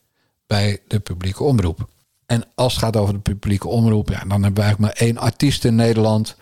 [0.47, 1.87] bij de publieke omroep.
[2.25, 5.17] En als het gaat over de publieke omroep, ja, dan hebben we eigenlijk maar één
[5.17, 6.35] artiest in Nederland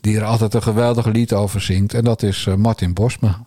[0.00, 1.94] die er altijd een geweldig lied over zingt.
[1.94, 3.44] En dat is eh, Martin Bosma.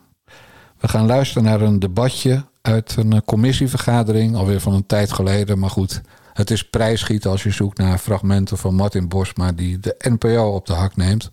[0.80, 5.60] We gaan luisteren naar een debatje uit een eh, commissievergadering, alweer van een tijd geleden.
[5.60, 6.02] Maar goed,
[6.34, 10.66] het is prijsschieten als je zoekt naar fragmenten van Martin Bosma die de NPO op
[10.66, 11.32] de hak neemt.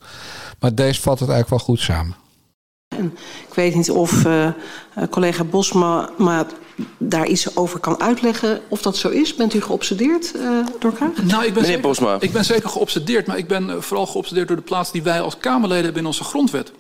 [0.59, 2.14] Maar deze vat het eigenlijk wel goed samen.
[3.48, 4.52] Ik weet niet of eh,
[5.11, 6.46] collega Bosma maar
[6.99, 8.61] daar iets over kan uitleggen.
[8.69, 9.35] Of dat zo is.
[9.35, 10.43] Bent u geobsedeerd eh
[10.79, 11.11] door elkaar?
[11.23, 14.57] Nou, ik ben, Meneer zeker, ik ben zeker geobsedeerd, maar ik ben vooral geobsedeerd door
[14.57, 16.73] de plaats die wij als Kamerleden hebben in onze grondwet.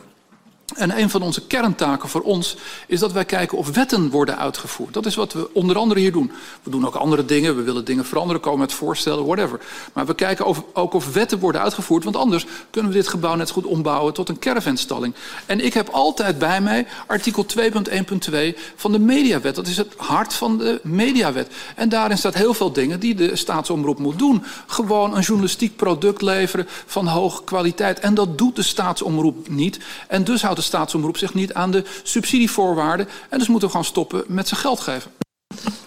[0.76, 2.56] En een van onze kerntaken voor ons
[2.86, 4.94] is dat wij kijken of wetten worden uitgevoerd.
[4.94, 6.32] Dat is wat we onder andere hier doen.
[6.62, 7.56] We doen ook andere dingen.
[7.56, 9.60] We willen dingen veranderen, komen met voorstellen, whatever.
[9.92, 12.04] Maar we kijken ook of wetten worden uitgevoerd.
[12.04, 15.14] Want anders kunnen we dit gebouw net goed ombouwen tot een caravanstalling.
[15.46, 19.54] En ik heb altijd bij mij artikel 2.1.2 van de mediawet.
[19.54, 21.52] Dat is het hart van de mediawet.
[21.76, 24.44] En daarin staat heel veel dingen die de staatsomroep moet doen.
[24.66, 28.00] Gewoon een journalistiek product leveren van hoge kwaliteit.
[28.00, 29.78] En dat doet de staatsomroep niet.
[30.08, 33.08] En dus houdt de staatsomroep zich niet aan de subsidievoorwaarden.
[33.28, 35.10] En dus moeten we gewoon stoppen met zijn geld geven.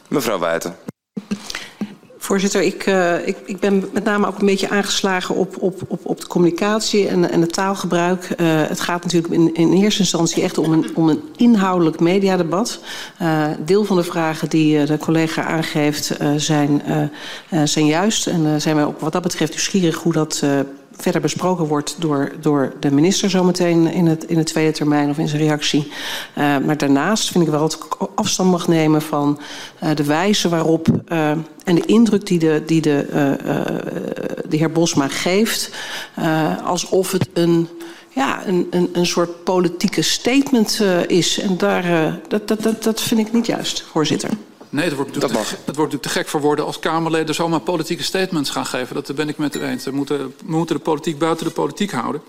[0.07, 0.75] Mevrouw Wijten.
[2.17, 5.99] Voorzitter, ik, uh, ik, ik ben met name ook een beetje aangeslagen op, op, op,
[6.05, 8.29] op de communicatie en, en het taalgebruik.
[8.37, 12.79] Uh, het gaat natuurlijk in, in eerste instantie echt om een, om een inhoudelijk mediadebat.
[13.21, 16.81] Uh, deel van de vragen die de collega aangeeft zijn,
[17.63, 18.27] zijn juist.
[18.27, 20.43] En zijn wij ook wat dat betreft nieuwsgierig hoe dat
[20.97, 25.17] verder besproken wordt door, door de minister zometeen in het, in het tweede termijn of
[25.17, 25.91] in zijn reactie.
[26.37, 29.39] Uh, maar daarnaast vind ik wel dat ik afstand mag nemen van
[29.83, 31.29] uh, de wijze waarop uh,
[31.63, 33.05] en de indruk die de, die de,
[34.49, 35.69] de heer Bosma geeft,
[36.63, 37.67] alsof het een
[38.09, 41.39] ja, een, een, een soort politieke statement is.
[41.39, 44.29] En daar, dat, dat, dat, dat vind ik niet juist, voorzitter.
[44.73, 47.59] Nee, het wordt, natuurlijk te, het wordt natuurlijk te gek voor woorden als Kamerleden zomaar
[47.59, 48.95] politieke statements gaan geven.
[48.95, 49.85] Dat ben ik met u eens.
[49.85, 52.21] We moeten, we moeten de politiek buiten de politiek houden.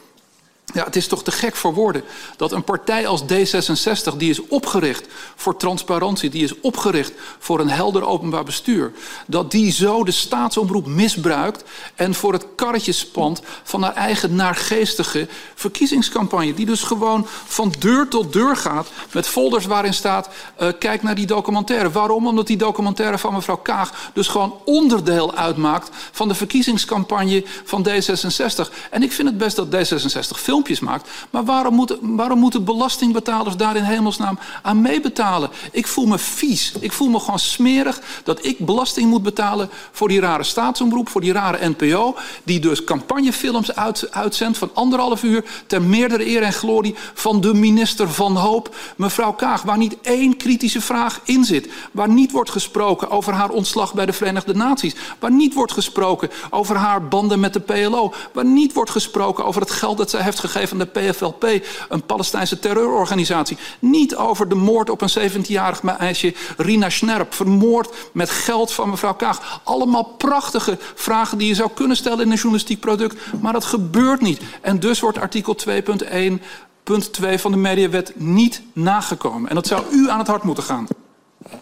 [0.72, 2.02] Ja, het is toch te gek voor woorden
[2.36, 7.70] dat een partij als D66, die is opgericht voor transparantie, die is opgericht voor een
[7.70, 8.92] helder openbaar bestuur,
[9.26, 15.28] dat die zo de staatsomroep misbruikt en voor het karretje spant van haar eigen naargeestige
[15.54, 16.54] verkiezingscampagne.
[16.54, 20.28] Die dus gewoon van deur tot deur gaat met folders waarin staat:
[20.60, 21.90] uh, kijk naar die documentaire.
[21.90, 22.26] Waarom?
[22.26, 28.72] Omdat die documentaire van mevrouw Kaag dus gewoon onderdeel uitmaakt van de verkiezingscampagne van D66.
[28.90, 31.10] En ik vind het best dat D66 veel filmpjes maakt.
[31.30, 35.50] Maar waarom moeten, waarom moeten belastingbetalers daar in hemelsnaam aan meebetalen?
[35.72, 36.72] Ik voel me vies.
[36.80, 41.20] Ik voel me gewoon smerig dat ik belasting moet betalen voor die rare staatsomroep, voor
[41.20, 42.16] die rare NPO.
[42.44, 47.54] Die dus campagnefilms uit, uitzendt van anderhalf uur ter meerdere eer en glorie van de
[47.54, 49.62] minister van Hoop, mevrouw Kaag.
[49.62, 51.68] Waar niet één kritische vraag in zit.
[51.92, 54.94] Waar niet wordt gesproken over haar ontslag bij de Verenigde Naties.
[55.18, 58.12] Waar niet wordt gesproken over haar banden met de PLO.
[58.32, 62.02] Waar niet wordt gesproken over het geld dat zij heeft gegeven aan de PFLP, een
[62.06, 63.56] Palestijnse terreurorganisatie.
[63.78, 69.14] Niet over de moord op een 17-jarig meisje, Rina Schnerp, vermoord met geld van mevrouw
[69.14, 69.60] Kaag.
[69.64, 74.20] Allemaal prachtige vragen die je zou kunnen stellen in een journalistiek product, maar dat gebeurt
[74.20, 74.40] niet.
[74.60, 76.42] En dus wordt artikel 2.1
[76.82, 79.48] punt 2 van de mediawet niet nagekomen.
[79.48, 80.86] En dat zou u aan het hart moeten gaan.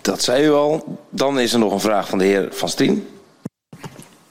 [0.01, 0.99] Dat zei u al.
[1.11, 3.07] Dan is er nog een vraag van de heer Van Strien.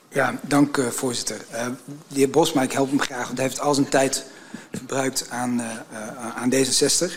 [0.10, 1.46] Ja, dank uh, voorzitter.
[1.54, 1.66] Uh,
[2.08, 4.26] de heer Bosma, ik help hem graag, want hij heeft al zijn tijd
[4.72, 7.12] verbruikt aan, uh, aan D66.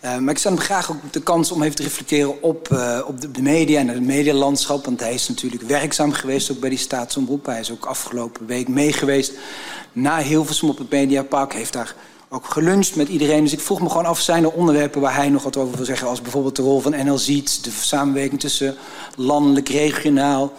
[0.00, 2.68] maar ik stel hem graag ook de kans om even te reflecteren op,
[3.06, 4.84] op de, media en het medialandschap.
[4.84, 7.46] Want hij is natuurlijk werkzaam geweest ook bij die staatsomroep.
[7.46, 9.32] Hij is ook afgelopen week meegeweest
[9.92, 11.52] naar Hilversum op het Mediapark.
[11.52, 11.94] Heeft daar
[12.32, 13.42] ook geluncht met iedereen.
[13.42, 15.84] Dus ik vroeg me gewoon af, zijn er onderwerpen waar hij nog wat over wil
[15.84, 16.08] zeggen...
[16.08, 18.76] als bijvoorbeeld de rol van NL Ziet, de samenwerking tussen
[19.16, 20.52] landelijk, regionaal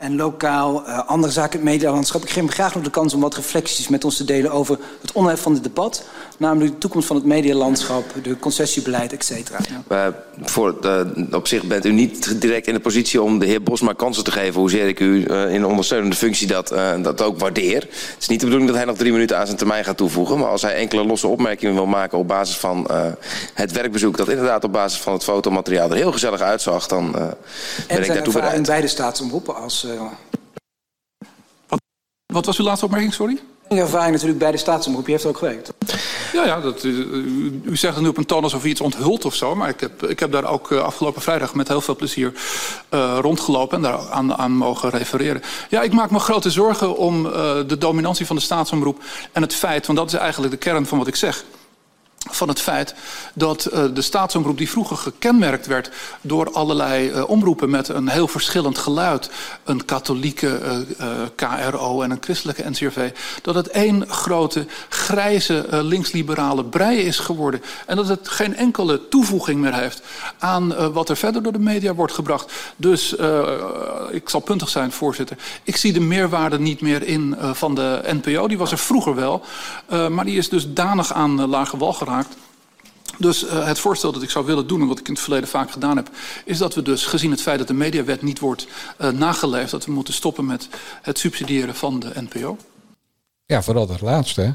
[0.00, 2.22] en lokaal, uh, andere zaken, het medialandschap.
[2.22, 4.78] Ik geef me graag nog de kans om wat reflecties met ons te delen over
[5.00, 6.04] het onderwerp van het debat.
[6.40, 9.58] Namelijk de toekomst van het medialandschap, de concessiebeleid, et cetera.
[9.92, 10.06] Uh,
[10.42, 13.92] voor de, op zich bent u niet direct in de positie om de heer Bosma
[13.92, 14.60] kansen te geven.
[14.60, 16.68] Hoezeer ik u uh, in ondersteunende functie dat,
[17.02, 17.80] dat ook waardeer.
[17.80, 20.38] Het is niet de bedoeling dat hij nog drie minuten aan zijn termijn gaat toevoegen.
[20.38, 22.90] Maar als hij enkele losse opmerkingen wil maken op basis van
[23.54, 24.16] het werkbezoek...
[24.16, 26.86] dat inderdaad op basis van het fotomateriaal er heel gezellig uitzag...
[26.86, 27.36] dan ben
[27.86, 28.54] en ik daartoe bereid.
[28.54, 29.86] En beide staatsomroepen als...
[31.68, 31.80] Wat,
[32.26, 33.40] wat was uw laatste opmerking, sorry?
[33.78, 35.06] Ervaring natuurlijk bij de staatsomroep.
[35.06, 35.72] Je heeft ook gewerkt.
[36.32, 36.98] Ja, ja dat, uh,
[37.64, 39.54] u, zegt het nu op een toon alsof u iets onthult of zo.
[39.54, 42.32] Maar ik heb, ik heb daar ook uh, afgelopen vrijdag met heel veel plezier
[42.90, 45.42] uh, rondgelopen en daar aan, aan mogen refereren.
[45.68, 47.22] Ja, ik maak me grote zorgen om
[47.66, 49.02] de dominantie van de staatsomroep
[49.32, 51.44] en het feit, want dat is eigenlijk de kern van wat ik zeg
[52.28, 52.94] van het feit
[53.34, 55.90] dat uh, de staatsomroep die vroeger gekenmerkt werd
[56.20, 59.30] door allerlei uh, omroepen met een heel verschillend geluid,
[59.64, 60.60] een katholieke
[61.00, 63.10] uh, KRO en een christelijke NCRV,
[63.42, 69.60] dat het één grote grijze linksliberale brei is geworden en dat het geen enkele toevoeging
[69.60, 70.02] meer heeft
[70.38, 72.52] aan wat er verder door de media wordt gebracht.
[72.76, 73.14] Dus
[74.10, 75.36] ik zal puntig zijn, voorzitter.
[75.62, 78.48] Ik zie de meerwaarde niet meer in van de NPO.
[78.48, 79.42] Die was er vroeger wel,
[80.08, 82.09] maar die is dus danig aan lage wal geraakt.
[83.18, 85.48] Dus uh, het voorstel dat ik zou willen doen, en wat ik in het verleden
[85.48, 86.10] vaak gedaan heb,
[86.44, 88.66] is dat we dus, gezien het feit dat de mediawet niet wordt
[89.00, 90.68] uh, nageleefd, dat we moeten stoppen met
[91.02, 92.56] het subsidiëren van de NPO.
[93.46, 94.54] Ja, vooral dat laatste.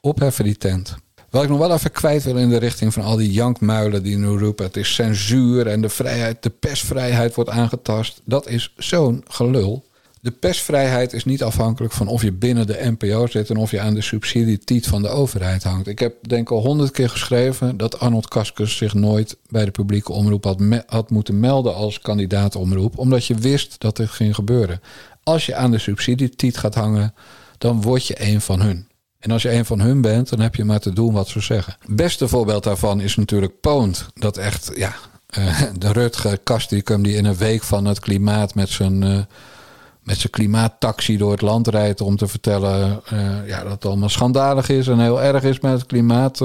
[0.00, 0.96] Opheffen die tent.
[1.30, 4.16] Wat ik nog wel even kwijt wil in de richting van al die jankmuilen die
[4.16, 8.20] nu roepen: het is censuur en de vrijheid, de persvrijheid wordt aangetast.
[8.24, 9.84] Dat is zo'n gelul.
[10.20, 13.80] De persvrijheid is niet afhankelijk van of je binnen de NPO zit en of je
[13.80, 15.86] aan de subsidietiet van de overheid hangt.
[15.86, 19.70] Ik heb denk ik al honderd keer geschreven dat Arnold Kaskus zich nooit bij de
[19.70, 24.80] publieke omroep had, had moeten melden als kandidaatomroep, omdat je wist dat dit ging gebeuren.
[25.22, 27.14] Als je aan de subsidietiet gaat hangen,
[27.58, 28.88] dan word je een van hun.
[29.18, 31.40] En als je een van hun bent, dan heb je maar te doen wat ze
[31.40, 31.76] zeggen.
[31.86, 34.06] Beste voorbeeld daarvan is natuurlijk Poont.
[34.14, 34.94] Dat echt, ja,
[35.38, 39.02] uh, de Rutger Kastricum die in een week van het klimaat met zijn...
[39.02, 39.18] Uh,
[40.08, 44.08] met zijn klimaattaxi door het land rijdt om te vertellen uh, ja, dat het allemaal
[44.08, 46.40] schandalig is en heel erg is met het klimaat.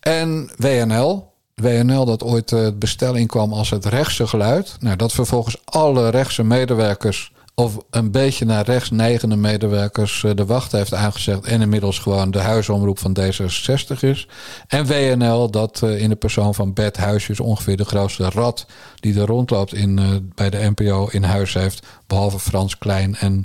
[0.00, 4.76] En WNL, WNL dat ooit het bestelling kwam als het rechtse geluid.
[4.80, 10.72] Nou, dat vervolgens alle rechtse medewerkers of een beetje naar rechts neigende medewerkers de wacht
[10.72, 11.44] heeft aangezegd.
[11.44, 14.28] En inmiddels gewoon de huisomroep van D66 is.
[14.66, 18.66] En WNL, dat in de persoon van Bert Huisjes ongeveer de grootste rat
[19.00, 21.86] die er rondloopt in, uh, bij de NPO in huis heeft.
[22.06, 23.44] Behalve Frans Klein en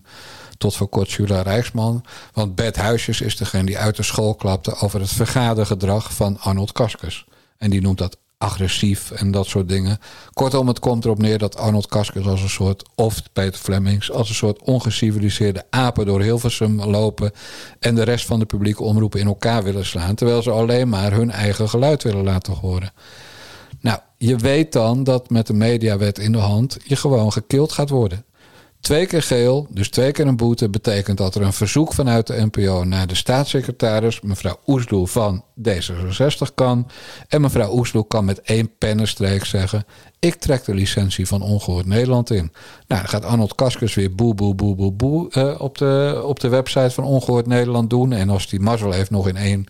[0.58, 2.04] tot voor kort Jula Rijksman.
[2.34, 6.72] Want Bert Huisjes is degene die uit de school klapte over het vergadergedrag van Arnold
[6.72, 7.26] Kaskus.
[7.58, 10.00] En die noemt dat agressief en dat soort dingen.
[10.34, 14.30] Kortom, het komt erop neer dat Arnold Kaskus als een soort, of Peter Flemings, als
[14.30, 17.32] een soort ongeciviliseerde apen door Hilversum lopen
[17.80, 21.12] en de rest van de publieke omroepen in elkaar willen slaan, terwijl ze alleen maar
[21.12, 22.92] hun eigen geluid willen laten horen.
[23.80, 27.90] Nou, je weet dan dat met de mediawet in de hand je gewoon gekild gaat
[27.90, 28.26] worden.
[28.88, 32.46] Twee keer geel, dus twee keer een boete, betekent dat er een verzoek vanuit de
[32.52, 36.88] NPO naar de staatssecretaris, mevrouw Oesloe van D66 kan.
[37.28, 39.86] En mevrouw Oesloe kan met één pennenstreek zeggen:
[40.20, 42.52] Ik trek de licentie van Ongehoord Nederland in.
[42.88, 46.40] Nou, dan gaat Arnold Kaskus weer boe, boe, boe, boe, boe uh, op, de, op
[46.40, 48.12] de website van Ongehoord Nederland doen.
[48.14, 49.66] En als die mazzel heeft, nog in één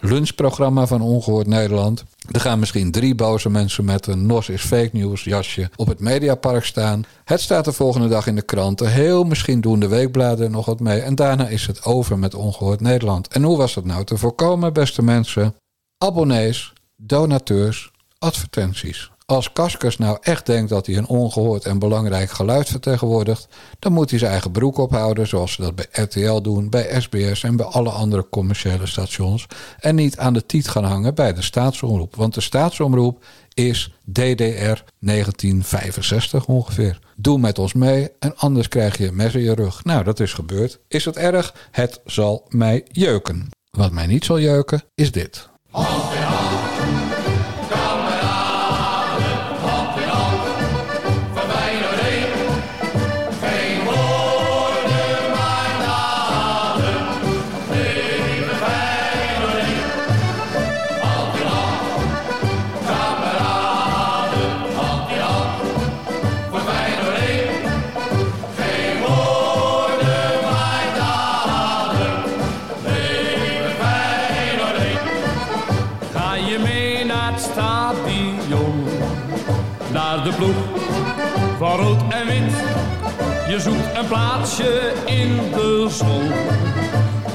[0.00, 2.04] lunchprogramma van Ongehoord Nederland.
[2.30, 6.00] Er gaan misschien drie boze mensen met een NOS is fake news jasje op het
[6.00, 7.04] Mediapark staan.
[7.24, 8.92] Het staat de volgende dag in de kranten.
[8.92, 11.00] Heel misschien doen de weekbladen nog wat mee.
[11.00, 13.28] En daarna is het over met Ongehoord Nederland.
[13.28, 15.54] En hoe was dat nou te voorkomen, beste mensen?
[15.98, 19.10] Abonnees, donateurs, advertenties.
[19.26, 23.48] Als Kaskus nou echt denkt dat hij een ongehoord en belangrijk geluid vertegenwoordigt,
[23.78, 27.42] dan moet hij zijn eigen broek ophouden, zoals ze dat bij RTL doen, bij SBS
[27.42, 29.46] en bij alle andere commerciële stations.
[29.78, 32.16] En niet aan de tiet gaan hangen bij de staatsomroep.
[32.16, 33.24] Want de staatsomroep
[33.54, 36.98] is DDR 1965 ongeveer.
[37.16, 39.84] Doe met ons mee en anders krijg je een mes in je rug.
[39.84, 40.78] Nou, dat is gebeurd.
[40.88, 41.54] Is het erg?
[41.70, 43.48] Het zal mij jeuken.
[43.70, 45.48] Wat mij niet zal jeuken, is dit.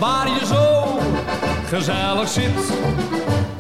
[0.02, 0.98] Waar je zo
[1.68, 2.74] gezellig zit.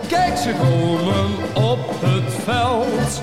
[0.08, 1.30] Kijk, ze komen
[1.72, 3.22] op het veld,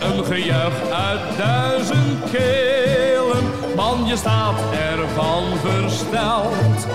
[0.00, 3.44] een gejuich uit duizend kelen.
[3.76, 6.86] Man, je staat ervan versteld,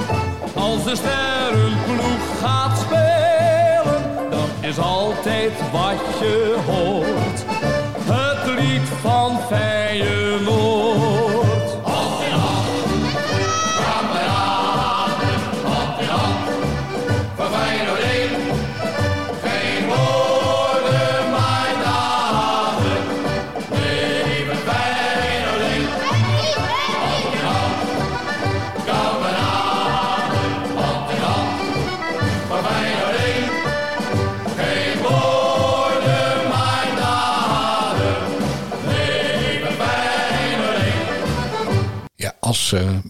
[0.55, 4.29] als de sterrenploeg gaat spelen.
[4.29, 7.46] Dat is altijd wat je hoort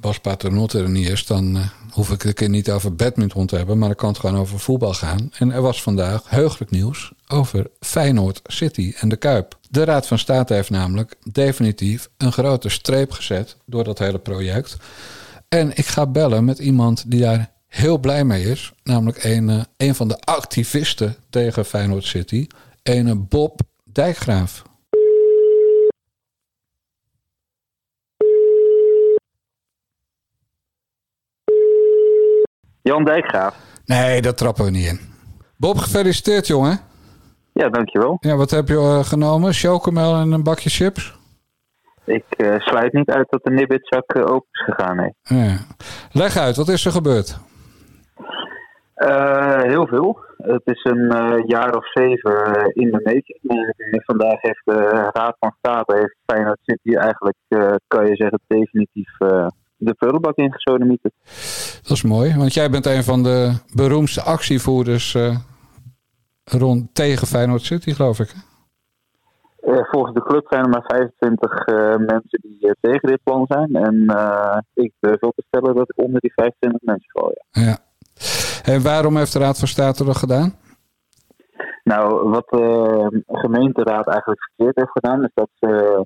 [0.02, 3.78] Bas Paternotte er niet is, dan eh, hoef ik het niet over badminton te hebben,
[3.78, 5.32] maar dan kan het gewoon over voetbal gaan.
[5.38, 9.58] En er was vandaag heugelijk nieuws over Feyenoord City en de Kuip.
[9.70, 14.78] De Raad van State heeft namelijk definitief een grote streep gezet door dat hele project.
[15.50, 19.62] En ik ga bellen met iemand die daar heel blij mee is, namelijk een, eh,
[19.78, 22.48] een van de activisten tegen Feyenoord City,
[22.84, 24.64] een Bob Dijkgraaf.
[32.88, 33.56] Jan Dijkgraaf.
[33.86, 35.00] Nee, dat trappen we niet in.
[35.58, 36.80] Bob, gefeliciteerd, jongen.
[37.54, 38.18] Ja, dankjewel.
[38.20, 39.54] Ja, wat heb je eh, genomen?
[39.54, 41.16] Chocomel en een bakje chips?
[42.06, 45.14] Ik eh, sluit niet uit dat de Nibbitzak uh, open is gegaan, nee.
[45.22, 45.58] Ja.
[46.12, 47.38] Leg uit, wat is er gebeurd?
[49.64, 50.20] Heel veel.
[50.38, 53.24] Het is een jaar of zeven in de.
[53.92, 57.38] En vandaag heeft de Raad van State, heeft Feyenoord City eigenlijk,
[57.88, 59.10] kan je zeggen, definitief
[59.78, 61.14] de prullenbak ingesodemieterd.
[61.82, 65.36] Dat is mooi, want jij bent een van de beroemdste actievoerders eh,
[66.44, 68.34] rond tegen Feyenoord City, geloof ik.
[69.60, 73.76] Eh, volgens de club zijn er maar 25 eh, mensen die tegen dit plan zijn.
[73.76, 73.96] En
[74.74, 77.62] ik durf wel te stellen dat ik onder die 25 mensen val, ja.
[77.62, 77.78] Ja.
[78.74, 80.54] En waarom heeft de Raad van State dat gedaan?
[81.84, 86.06] Nou, wat de gemeenteraad eigenlijk verkeerd heeft gedaan, is dat ze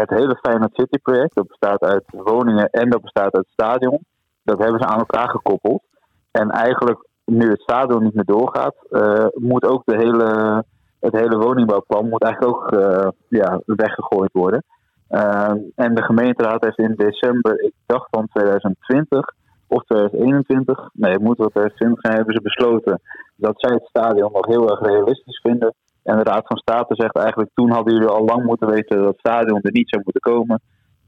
[0.00, 3.98] het hele Feyenoord City project, dat bestaat uit woningen en dat bestaat uit stadion,
[4.42, 5.82] dat hebben ze aan elkaar gekoppeld.
[6.30, 10.64] En eigenlijk, nu het stadion niet meer doorgaat, eh, moet ook de hele,
[11.00, 14.64] het hele woningbouwplan moet eigenlijk ook eh, ja, weggegooid worden.
[15.08, 19.34] Eh, en de gemeenteraad heeft in december, ik dacht van 2020
[19.66, 23.00] of 2021, nee, het moet wel 2020 zijn, hebben ze besloten
[23.36, 25.74] dat zij het stadion nog heel erg realistisch vinden.
[26.06, 29.06] En de Raad van State zegt eigenlijk, toen hadden jullie al lang moeten weten dat
[29.06, 30.60] het stadion er niet zou moeten komen.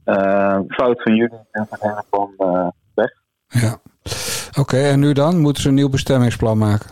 [0.05, 3.11] Eh, fout van jullie en van hen van eh, weg.
[4.59, 5.41] Oké, en nu dan?
[5.41, 6.91] Moeten ze een nieuw bestemmingsplan maken?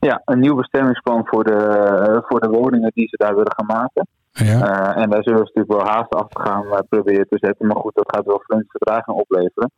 [0.00, 3.66] Ja, een nieuw bestemmingsplan voor de, eh, voor de woningen die ze daar willen gaan
[3.66, 4.06] maken.
[4.32, 7.66] Eh, en daar zullen ze natuurlijk wel haast af gaan proberen te zetten.
[7.66, 9.70] Maar goed, dat gaat wel flink vertraging opleveren.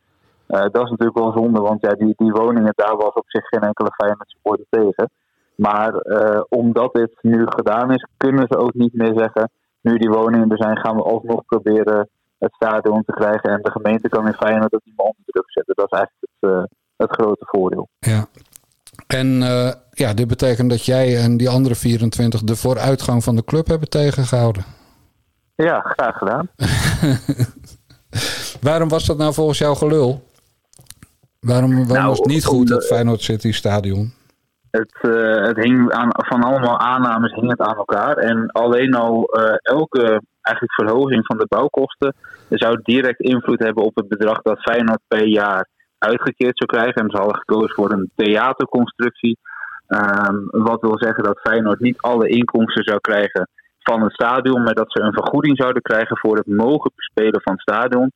[0.47, 3.61] Dat is natuurlijk wel zonde, want ja, die, die woningen, daar was op zich geen
[3.61, 5.09] enkele Feyenoord supporter tegen.
[5.57, 9.51] Maar eh, omdat dit nu gedaan is, kunnen ze ook niet meer zeggen...
[9.81, 13.49] nu die woningen er zijn, gaan we alsnog proberen het stadion te krijgen.
[13.49, 15.75] En de gemeente kan in Feyenoord dat niet meer onder druk zetten.
[15.75, 16.63] Dat is eigenlijk het, eh,
[16.97, 17.89] het grote voordeel.
[19.07, 23.43] En eh, ja, dit betekent dat jij en die andere 24 de vooruitgang van de
[23.43, 24.65] club hebben tegengehouden.
[25.55, 26.49] Ja, graag gedaan.
[28.67, 30.25] Waarom was dat nou volgens jou gelul?
[31.39, 34.13] Waarom, waarom Nou, was het niet goed, het Feyenoord City stadion?
[34.71, 38.17] Het, eh, het hing aan, van allemaal aannames hing het aan elkaar.
[38.17, 42.15] En alleen al eh, elke eigenlijk verhoging van de bouwkosten
[42.49, 47.03] zou direct invloed hebben op het bedrag dat Feyenoord per jaar uitgekeerd zou krijgen.
[47.03, 49.37] En ze hadden gekozen voor een theaterconstructie.
[49.87, 53.49] Ehm, wat wil zeggen dat Feyenoord niet alle inkomsten zou krijgen
[53.79, 57.53] van het stadion, maar dat ze een vergoeding zouden krijgen voor het mogen bespelen van
[57.53, 58.11] het stadion.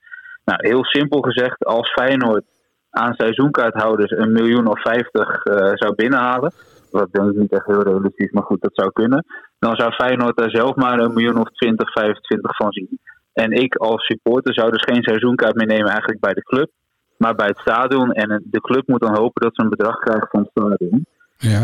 [0.46, 2.44] Nou, heel simpel gezegd, als Feyenoord
[2.92, 6.52] aan seizoenkaarthouders een miljoen of vijftig eh, zou binnenhalen,
[6.92, 9.26] wat denk ik niet echt heel realistisch, maar goed, dat zou kunnen,
[9.60, 13.00] dan zou Feyenoord daar zelf maar een miljoen of 20, 25 van zien.
[13.34, 16.70] En ik als supporter zou dus geen seizoenkaart meer nemen eigenlijk bij de club,
[17.18, 18.12] maar bij het stadion.
[18.12, 21.06] En de club moet dan hopen dat ze een bedrag krijgen van het stadion.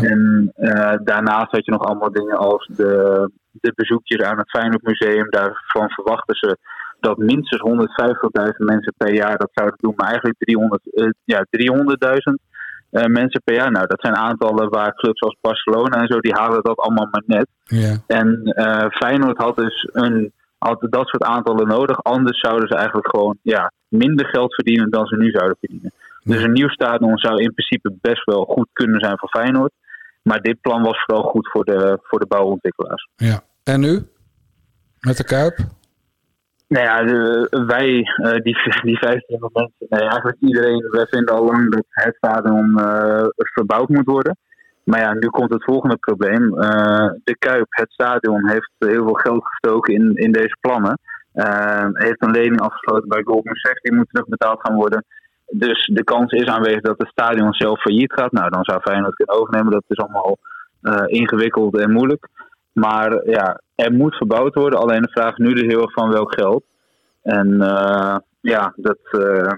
[0.02, 4.82] En eh, daarnaast had je nog allemaal dingen als de, de bezoekjes aan het Feyenoord
[4.82, 5.30] Museum.
[5.30, 6.56] Daarvan verwachten ze
[7.00, 9.92] dat minstens 150.000 mensen per jaar dat zouden doen.
[9.96, 12.38] Maar eigenlijk 300, eh, ja, 300.000
[12.90, 13.70] eh, mensen per jaar.
[13.70, 17.22] Nou, dat zijn aantallen waar clubs als Barcelona en zo, die halen dat allemaal maar
[17.26, 17.48] net.
[18.06, 22.02] En eh, Feyenoord had dus een, had dat soort aantallen nodig.
[22.02, 25.92] Anders zouden ze eigenlijk gewoon ja, minder geld verdienen dan ze nu zouden verdienen.
[26.22, 29.72] Dus een nieuw stadion zou in principe best wel goed kunnen zijn voor Feyenoord.
[30.22, 33.08] Maar dit plan was vooral goed voor de, voor de bouwontwikkelaars.
[33.16, 33.40] Ja.
[33.64, 34.02] En nu?
[35.00, 35.58] Met de Kuip?
[36.68, 37.04] Nou ja,
[37.66, 38.56] wij, eh, die,
[38.88, 43.88] die 25 mensen, nee, eigenlijk iedereen, wij vinden al lang dat het stadion eh, verbouwd
[43.88, 44.36] moet worden.
[44.84, 46.58] Maar ja, nu komt het volgende probleem.
[46.58, 50.98] Eh, de Kuip, het stadion, heeft heel veel geld gestoken in, in deze plannen.
[51.92, 55.04] Heeft een lening afgesloten bij Goldman Sachs, die moet terugbetaald gaan worden.
[55.46, 58.32] Dus de kans is aanwezig dat het stadion zelf failliet gaat.
[58.32, 59.72] Nou, dan zou Feyenoord kunnen overnemen.
[59.72, 60.38] Dat is allemaal
[61.06, 62.28] ingewikkeld en moeilijk.
[62.72, 64.78] Maar ja, er moet verbouwd worden.
[64.78, 66.64] Alleen de vraag nu dus heel erg van welk geld.
[67.22, 69.52] En eh, ja, dat, eh,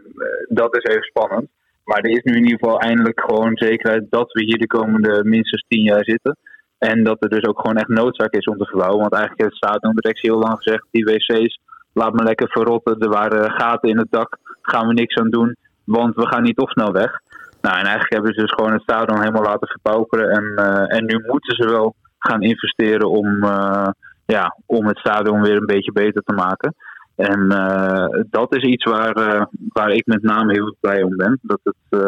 [0.49, 1.49] dat is even spannend.
[1.85, 5.25] Maar er is nu in ieder geval eindelijk gewoon zekerheid dat we hier de komende
[5.25, 6.37] minstens tien jaar zitten.
[6.79, 9.01] En dat er dus ook gewoon echt noodzaak is om te verbouwen.
[9.01, 11.61] Want eigenlijk heeft het stadion directie heel lang gezegd, die wc's,
[11.93, 12.99] laat me lekker verrotten.
[12.99, 16.59] Er waren gaten in het dak, gaan we niks aan doen, want we gaan niet
[16.59, 17.21] of snel weg.
[17.61, 20.31] Nou, en eigenlijk hebben ze dus gewoon het stadion helemaal laten verpauperen.
[20.31, 23.89] En, eh, en nu moeten ze wel gaan investeren om, eh,
[24.27, 26.75] ja, om het stadion weer een beetje beter te maken.
[27.17, 31.39] En eh, dat is iets waar, eh, waar ik met name heel blij om ben.
[31.43, 32.03] Dat het,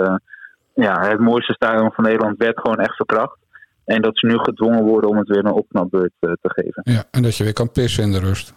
[0.75, 3.37] ja, het mooiste stadion van Nederland werd gewoon echt verkracht.
[3.85, 6.83] En dat ze nu gedwongen worden om het weer een opknapbeurt te geven.
[6.85, 8.55] Ja, en dat je weer kan pissen in de rust.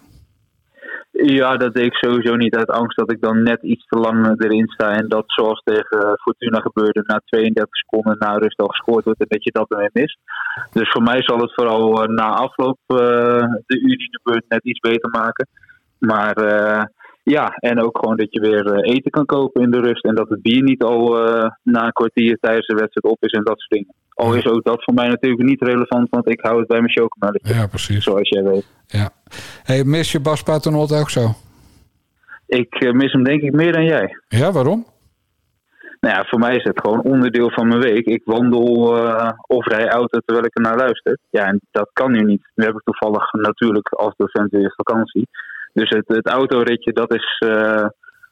[1.23, 4.41] Ja, dat deed ik sowieso niet uit angst dat ik dan net iets te lang
[4.41, 4.91] erin sta.
[4.91, 9.25] En dat zoals tegen Fortuna gebeurde, na 32 seconden na rust al gescoord wordt en
[9.29, 10.17] dat je dat ermee mist.
[10.71, 12.97] Dus voor mij zal het vooral eh, na afloop eh,
[13.65, 15.47] de unie de beurt net iets beter maken.
[15.97, 16.83] Maar eh,
[17.23, 20.05] ja, en ook gewoon dat je weer eten kan kopen in de rust.
[20.05, 21.09] En dat het bier niet al
[21.63, 23.93] na een kwartier tijdens de wedstrijd op is en dat soort dingen.
[24.15, 26.91] Al is ook dat voor mij natuurlijk niet relevant, want ik hou het bij mijn
[26.91, 27.53] chocomelletje.
[27.53, 28.03] Ja, precies.
[28.03, 28.65] Zoals jij weet.
[28.87, 29.09] Ja.
[29.65, 31.33] Hey, mis je Bas Paternotte ook zo?
[32.47, 34.17] Ik eh, mis hem denk ik meer dan jij.
[34.27, 34.85] Ja, waarom?
[35.99, 38.05] Nou ja, voor mij is het gewoon onderdeel van mijn week.
[38.05, 41.17] Ik wandel eh, of rij auto terwijl ik er naar luister.
[41.29, 42.51] Ja, en dat kan nu niet.
[42.55, 45.27] Nu heb ik toevallig natuurlijk als docent weer vakantie.
[45.73, 47.37] Dus het, het autoritje, dat is...
[47.47, 47.85] eh,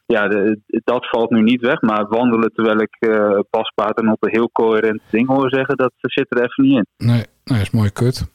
[0.05, 1.81] ja, de, dat valt nu niet weg.
[1.81, 5.77] Maar wandelen terwijl ik eh Bas Paternotte heel coherent ding hoor zeggen...
[5.77, 7.07] dat zit er even niet in.
[7.07, 8.31] Nee, nee, is mooi kut.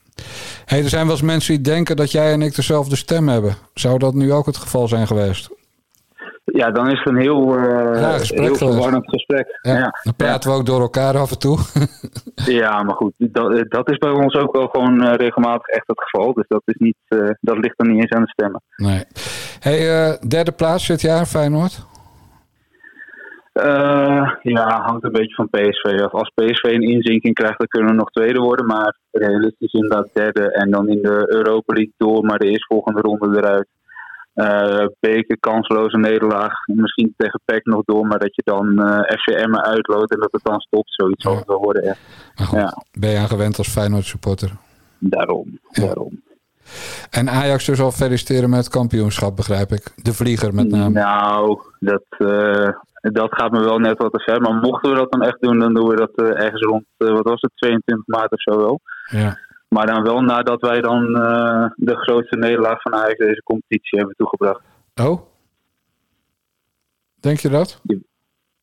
[0.64, 3.54] Hey, er zijn wel eens mensen die denken dat jij en ik dezelfde stem hebben.
[3.74, 5.56] Zou dat nu ook het geval zijn geweest?
[6.44, 9.58] Ja, dan is het een heel, eh Ja, gesprek heel verwarrend gesprek.
[9.62, 11.58] Ja, Ja, Dan praten we ook door elkaar af en toe.
[12.46, 16.00] Ja, maar goed, dat, dat is bij ons ook wel gewoon eh, regelmatig echt het
[16.00, 16.32] geval.
[16.32, 18.62] Dus dat, is niet, eh, dat ligt dan niet eens aan de stemmen.
[18.76, 19.04] Nee.
[19.60, 21.86] Hey, eh, derde plaats dit jaar, Feyenoord?
[23.59, 26.12] Eh, ja, hangt een beetje van PSV af.
[26.12, 28.66] Als PSV een inzinking krijgt, dan kunnen we nog tweede worden.
[28.66, 30.52] Maar realistisch inderdaad derde.
[30.52, 33.68] En dan in de Europa League door, maar de eerstvolgende ronde eruit.
[35.00, 36.52] Beker, kansloze nederlaag.
[36.66, 40.44] Misschien tegen PEC nog door, maar dat je dan eh FCM uitloopt en dat het
[40.44, 40.94] dan stopt.
[40.94, 41.84] Zoiets zal het wel worden.
[41.84, 41.94] Ja.
[42.52, 44.50] ja, Ben je aan gewend als Feyenoord supporter?
[44.98, 45.59] daarom.
[45.70, 46.22] daarom.
[47.10, 49.92] En Ajax dus al feliciteren met het kampioenschap, begrijp ik.
[49.96, 50.90] De vlieger met name.
[50.90, 52.68] Nou, dat, eh,
[53.00, 54.40] dat gaat me wel net wat te ver.
[54.40, 57.08] Maar mochten we dat dan echt doen, dan doen we dat eh, ergens rond, eh,
[57.08, 58.80] wat was het, 22 maart of zo wel.
[59.10, 59.38] Ja.
[59.68, 61.12] Maar dan wel nadat wij dan
[61.76, 64.60] de grootste nederlaag van Ajax deze competitie hebben toegebracht.
[65.02, 65.20] Oh?
[67.20, 67.80] Denk je dat?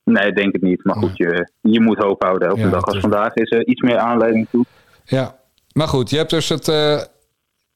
[0.03, 0.83] Nee, denk het niet.
[0.83, 2.51] Maar goed, je, je moet hoop houden.
[2.51, 4.65] Op Ja, een dag als vandaag is er iets meer aanleiding toe.
[5.03, 5.35] Ja.
[5.73, 6.67] Maar goed, je hebt dus het...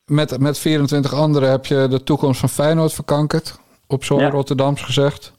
[0.09, 3.59] met, met 24 anderen heb je de toekomst van Feyenoord verkankerd.
[3.87, 4.29] Op zo'n Ja.
[4.29, 5.33] Rotterdams gezegd.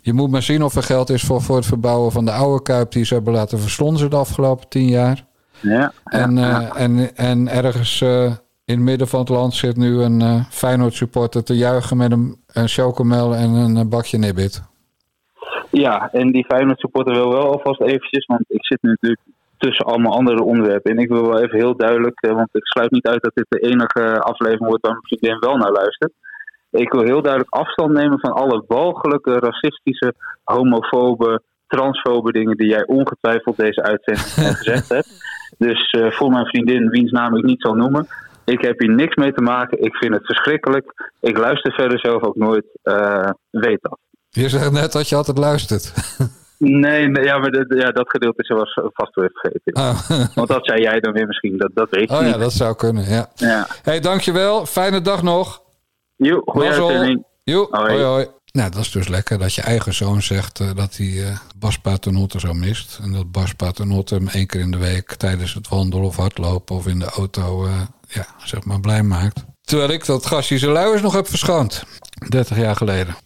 [0.00, 2.62] Je moet maar zien of er geld is voor, voor het verbouwen van de oude
[2.62, 2.92] Kuip...
[2.92, 5.24] die ze hebben laten verslonzen de afgelopen tien jaar.
[5.60, 5.92] Ja.
[6.04, 8.24] En, eh, en, en ergens eh,
[8.64, 11.96] in het midden van het land zit nu een eh Feyenoord supporter te juichen...
[11.96, 14.62] met een, een chocomel en een bakje nibbit.
[15.70, 19.20] Ja, en die Feyenoord supporter wil wel alvast eventjes, want ik zit nu natuurlijk
[19.62, 20.90] tussen allemaal andere onderwerpen.
[20.90, 23.46] En ik wil wel even heel duidelijk, eh, want ik sluit niet uit dat dit
[23.48, 26.12] de enige aflevering wordt waar mijn vriendin wel naar luistert.
[26.70, 32.86] Ik wil heel duidelijk afstand nemen van alle walgelijke, racistische, homofobe, transfobe dingen die jij
[32.86, 35.10] ongetwijfeld deze uitzending gezegd hebt.
[35.58, 38.06] Dus eh, voor mijn vriendin, wiens naam ik niet zal noemen,
[38.44, 39.82] ik heb hier niks mee te maken.
[39.82, 41.12] Ik vind het verschrikkelijk.
[41.20, 42.64] Ik luister verder zelf ook nooit.
[42.82, 43.98] Eh, weet dat.
[44.28, 45.92] Je zegt net dat je altijd luistert.
[46.64, 49.76] Nee, nee ja, maar dat, ja, dat gedeelte is was vast weer vergeten.
[49.76, 50.10] Oh.
[50.34, 52.32] Want dat zei jij dan weer misschien, dat, dat weet je Oh niet.
[52.32, 53.30] ja, dat zou kunnen, ja.
[53.34, 53.66] Ja.
[53.82, 54.66] hey, dankjewel.
[54.66, 55.62] Fijne dag nog.
[56.16, 57.24] Jo, goeie uitzending.
[57.44, 57.92] Jo, Hoi.
[57.92, 58.02] hoi.
[58.04, 58.26] hoi.
[58.52, 61.78] Nou, dat is dus lekker dat je eigen zoon zegt eh, dat hij eh, Bas
[61.78, 62.98] Paternotte zo mist.
[63.02, 66.76] En dat Bas Paternotte hem één keer in de week tijdens het wandelen of hardlopen
[66.76, 69.44] of in de auto eh, ja, zeg maar blij maakt.
[69.64, 71.84] Terwijl ik dat gastje zijn luiers nog heb verschoond.
[72.28, 73.16] 30 jaar geleden.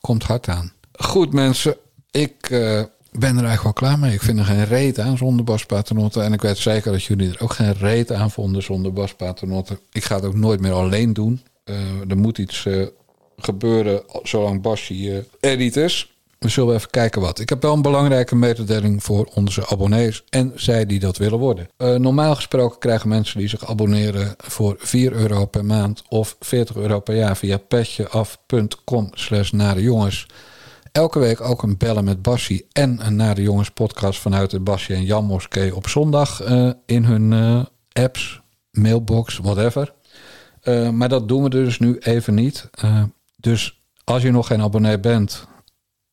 [0.00, 0.72] Komt hard aan.
[0.92, 1.76] Goed mensen,
[2.16, 4.12] ik eh, ben er eigenlijk wel klaar mee.
[4.12, 5.66] Ik vind er geen reet aan zonder Bas.
[6.12, 9.14] En ik weet zeker dat jullie er ook geen reet aan vonden zonder Bas.
[9.92, 11.40] Ik ga het ook nooit meer alleen doen.
[11.66, 11.74] Eh,
[12.08, 12.86] er moet iets eh,
[13.36, 16.10] gebeuren zolang Basje eh, er niet is.
[16.38, 17.38] We zullen even kijken wat.
[17.38, 21.68] Ik heb wel een belangrijke mededeling voor onze abonnees en zij die dat willen worden.
[21.76, 27.00] Normaal gesproken krijgen mensen die zich abonneren voor 4 euro per maand of 40 euro
[27.00, 30.26] per jaar via petjeaf.com slash nare jongens.
[30.96, 34.94] Elke week ook een bellen met Bassie en een Nare Jongens podcast vanuit de Bassie
[34.94, 37.64] en Jan Moskee op zondag eh, in hun eh,
[38.04, 38.40] apps,
[38.70, 39.94] mailbox, whatever.
[40.60, 42.70] Eh, maar dat doen we dus nu even niet.
[43.36, 45.46] Dus als je nog geen abonnee bent,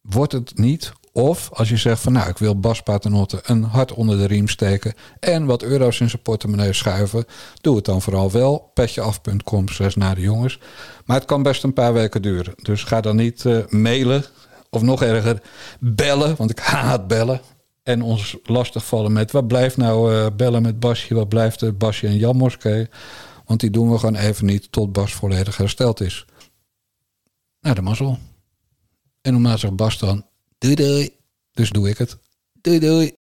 [0.01, 0.91] wordt het niet.
[1.11, 4.47] Of als je zegt van nou, ik wil Bas Paternotte een hart onder de riem
[4.47, 7.25] steken en wat euro's in zijn portemonnee schuiven,
[7.61, 8.71] doe het dan vooral wel.
[8.73, 10.59] Petjeaf.com slash naar de jongens.
[11.05, 12.53] Maar het kan best een paar weken duren.
[12.61, 14.25] Dus ga dan niet mailen
[14.73, 15.41] of nog erger
[15.79, 17.41] bellen, want ik haat bellen.
[17.83, 22.07] En ons lastigvallen met wat blijft nou eh, bellen met Basje, wat blijft er Basje
[22.07, 22.87] en Jan Moskee.
[23.45, 26.25] Want die doen we gewoon even niet tot Bas volledig hersteld is.
[27.59, 28.17] Nou, de mazzel.
[29.21, 30.25] En normaal zegt Bas dan,
[30.57, 31.09] doei doei.
[31.51, 32.17] Dus doe ik het.
[32.61, 33.22] Doei doei.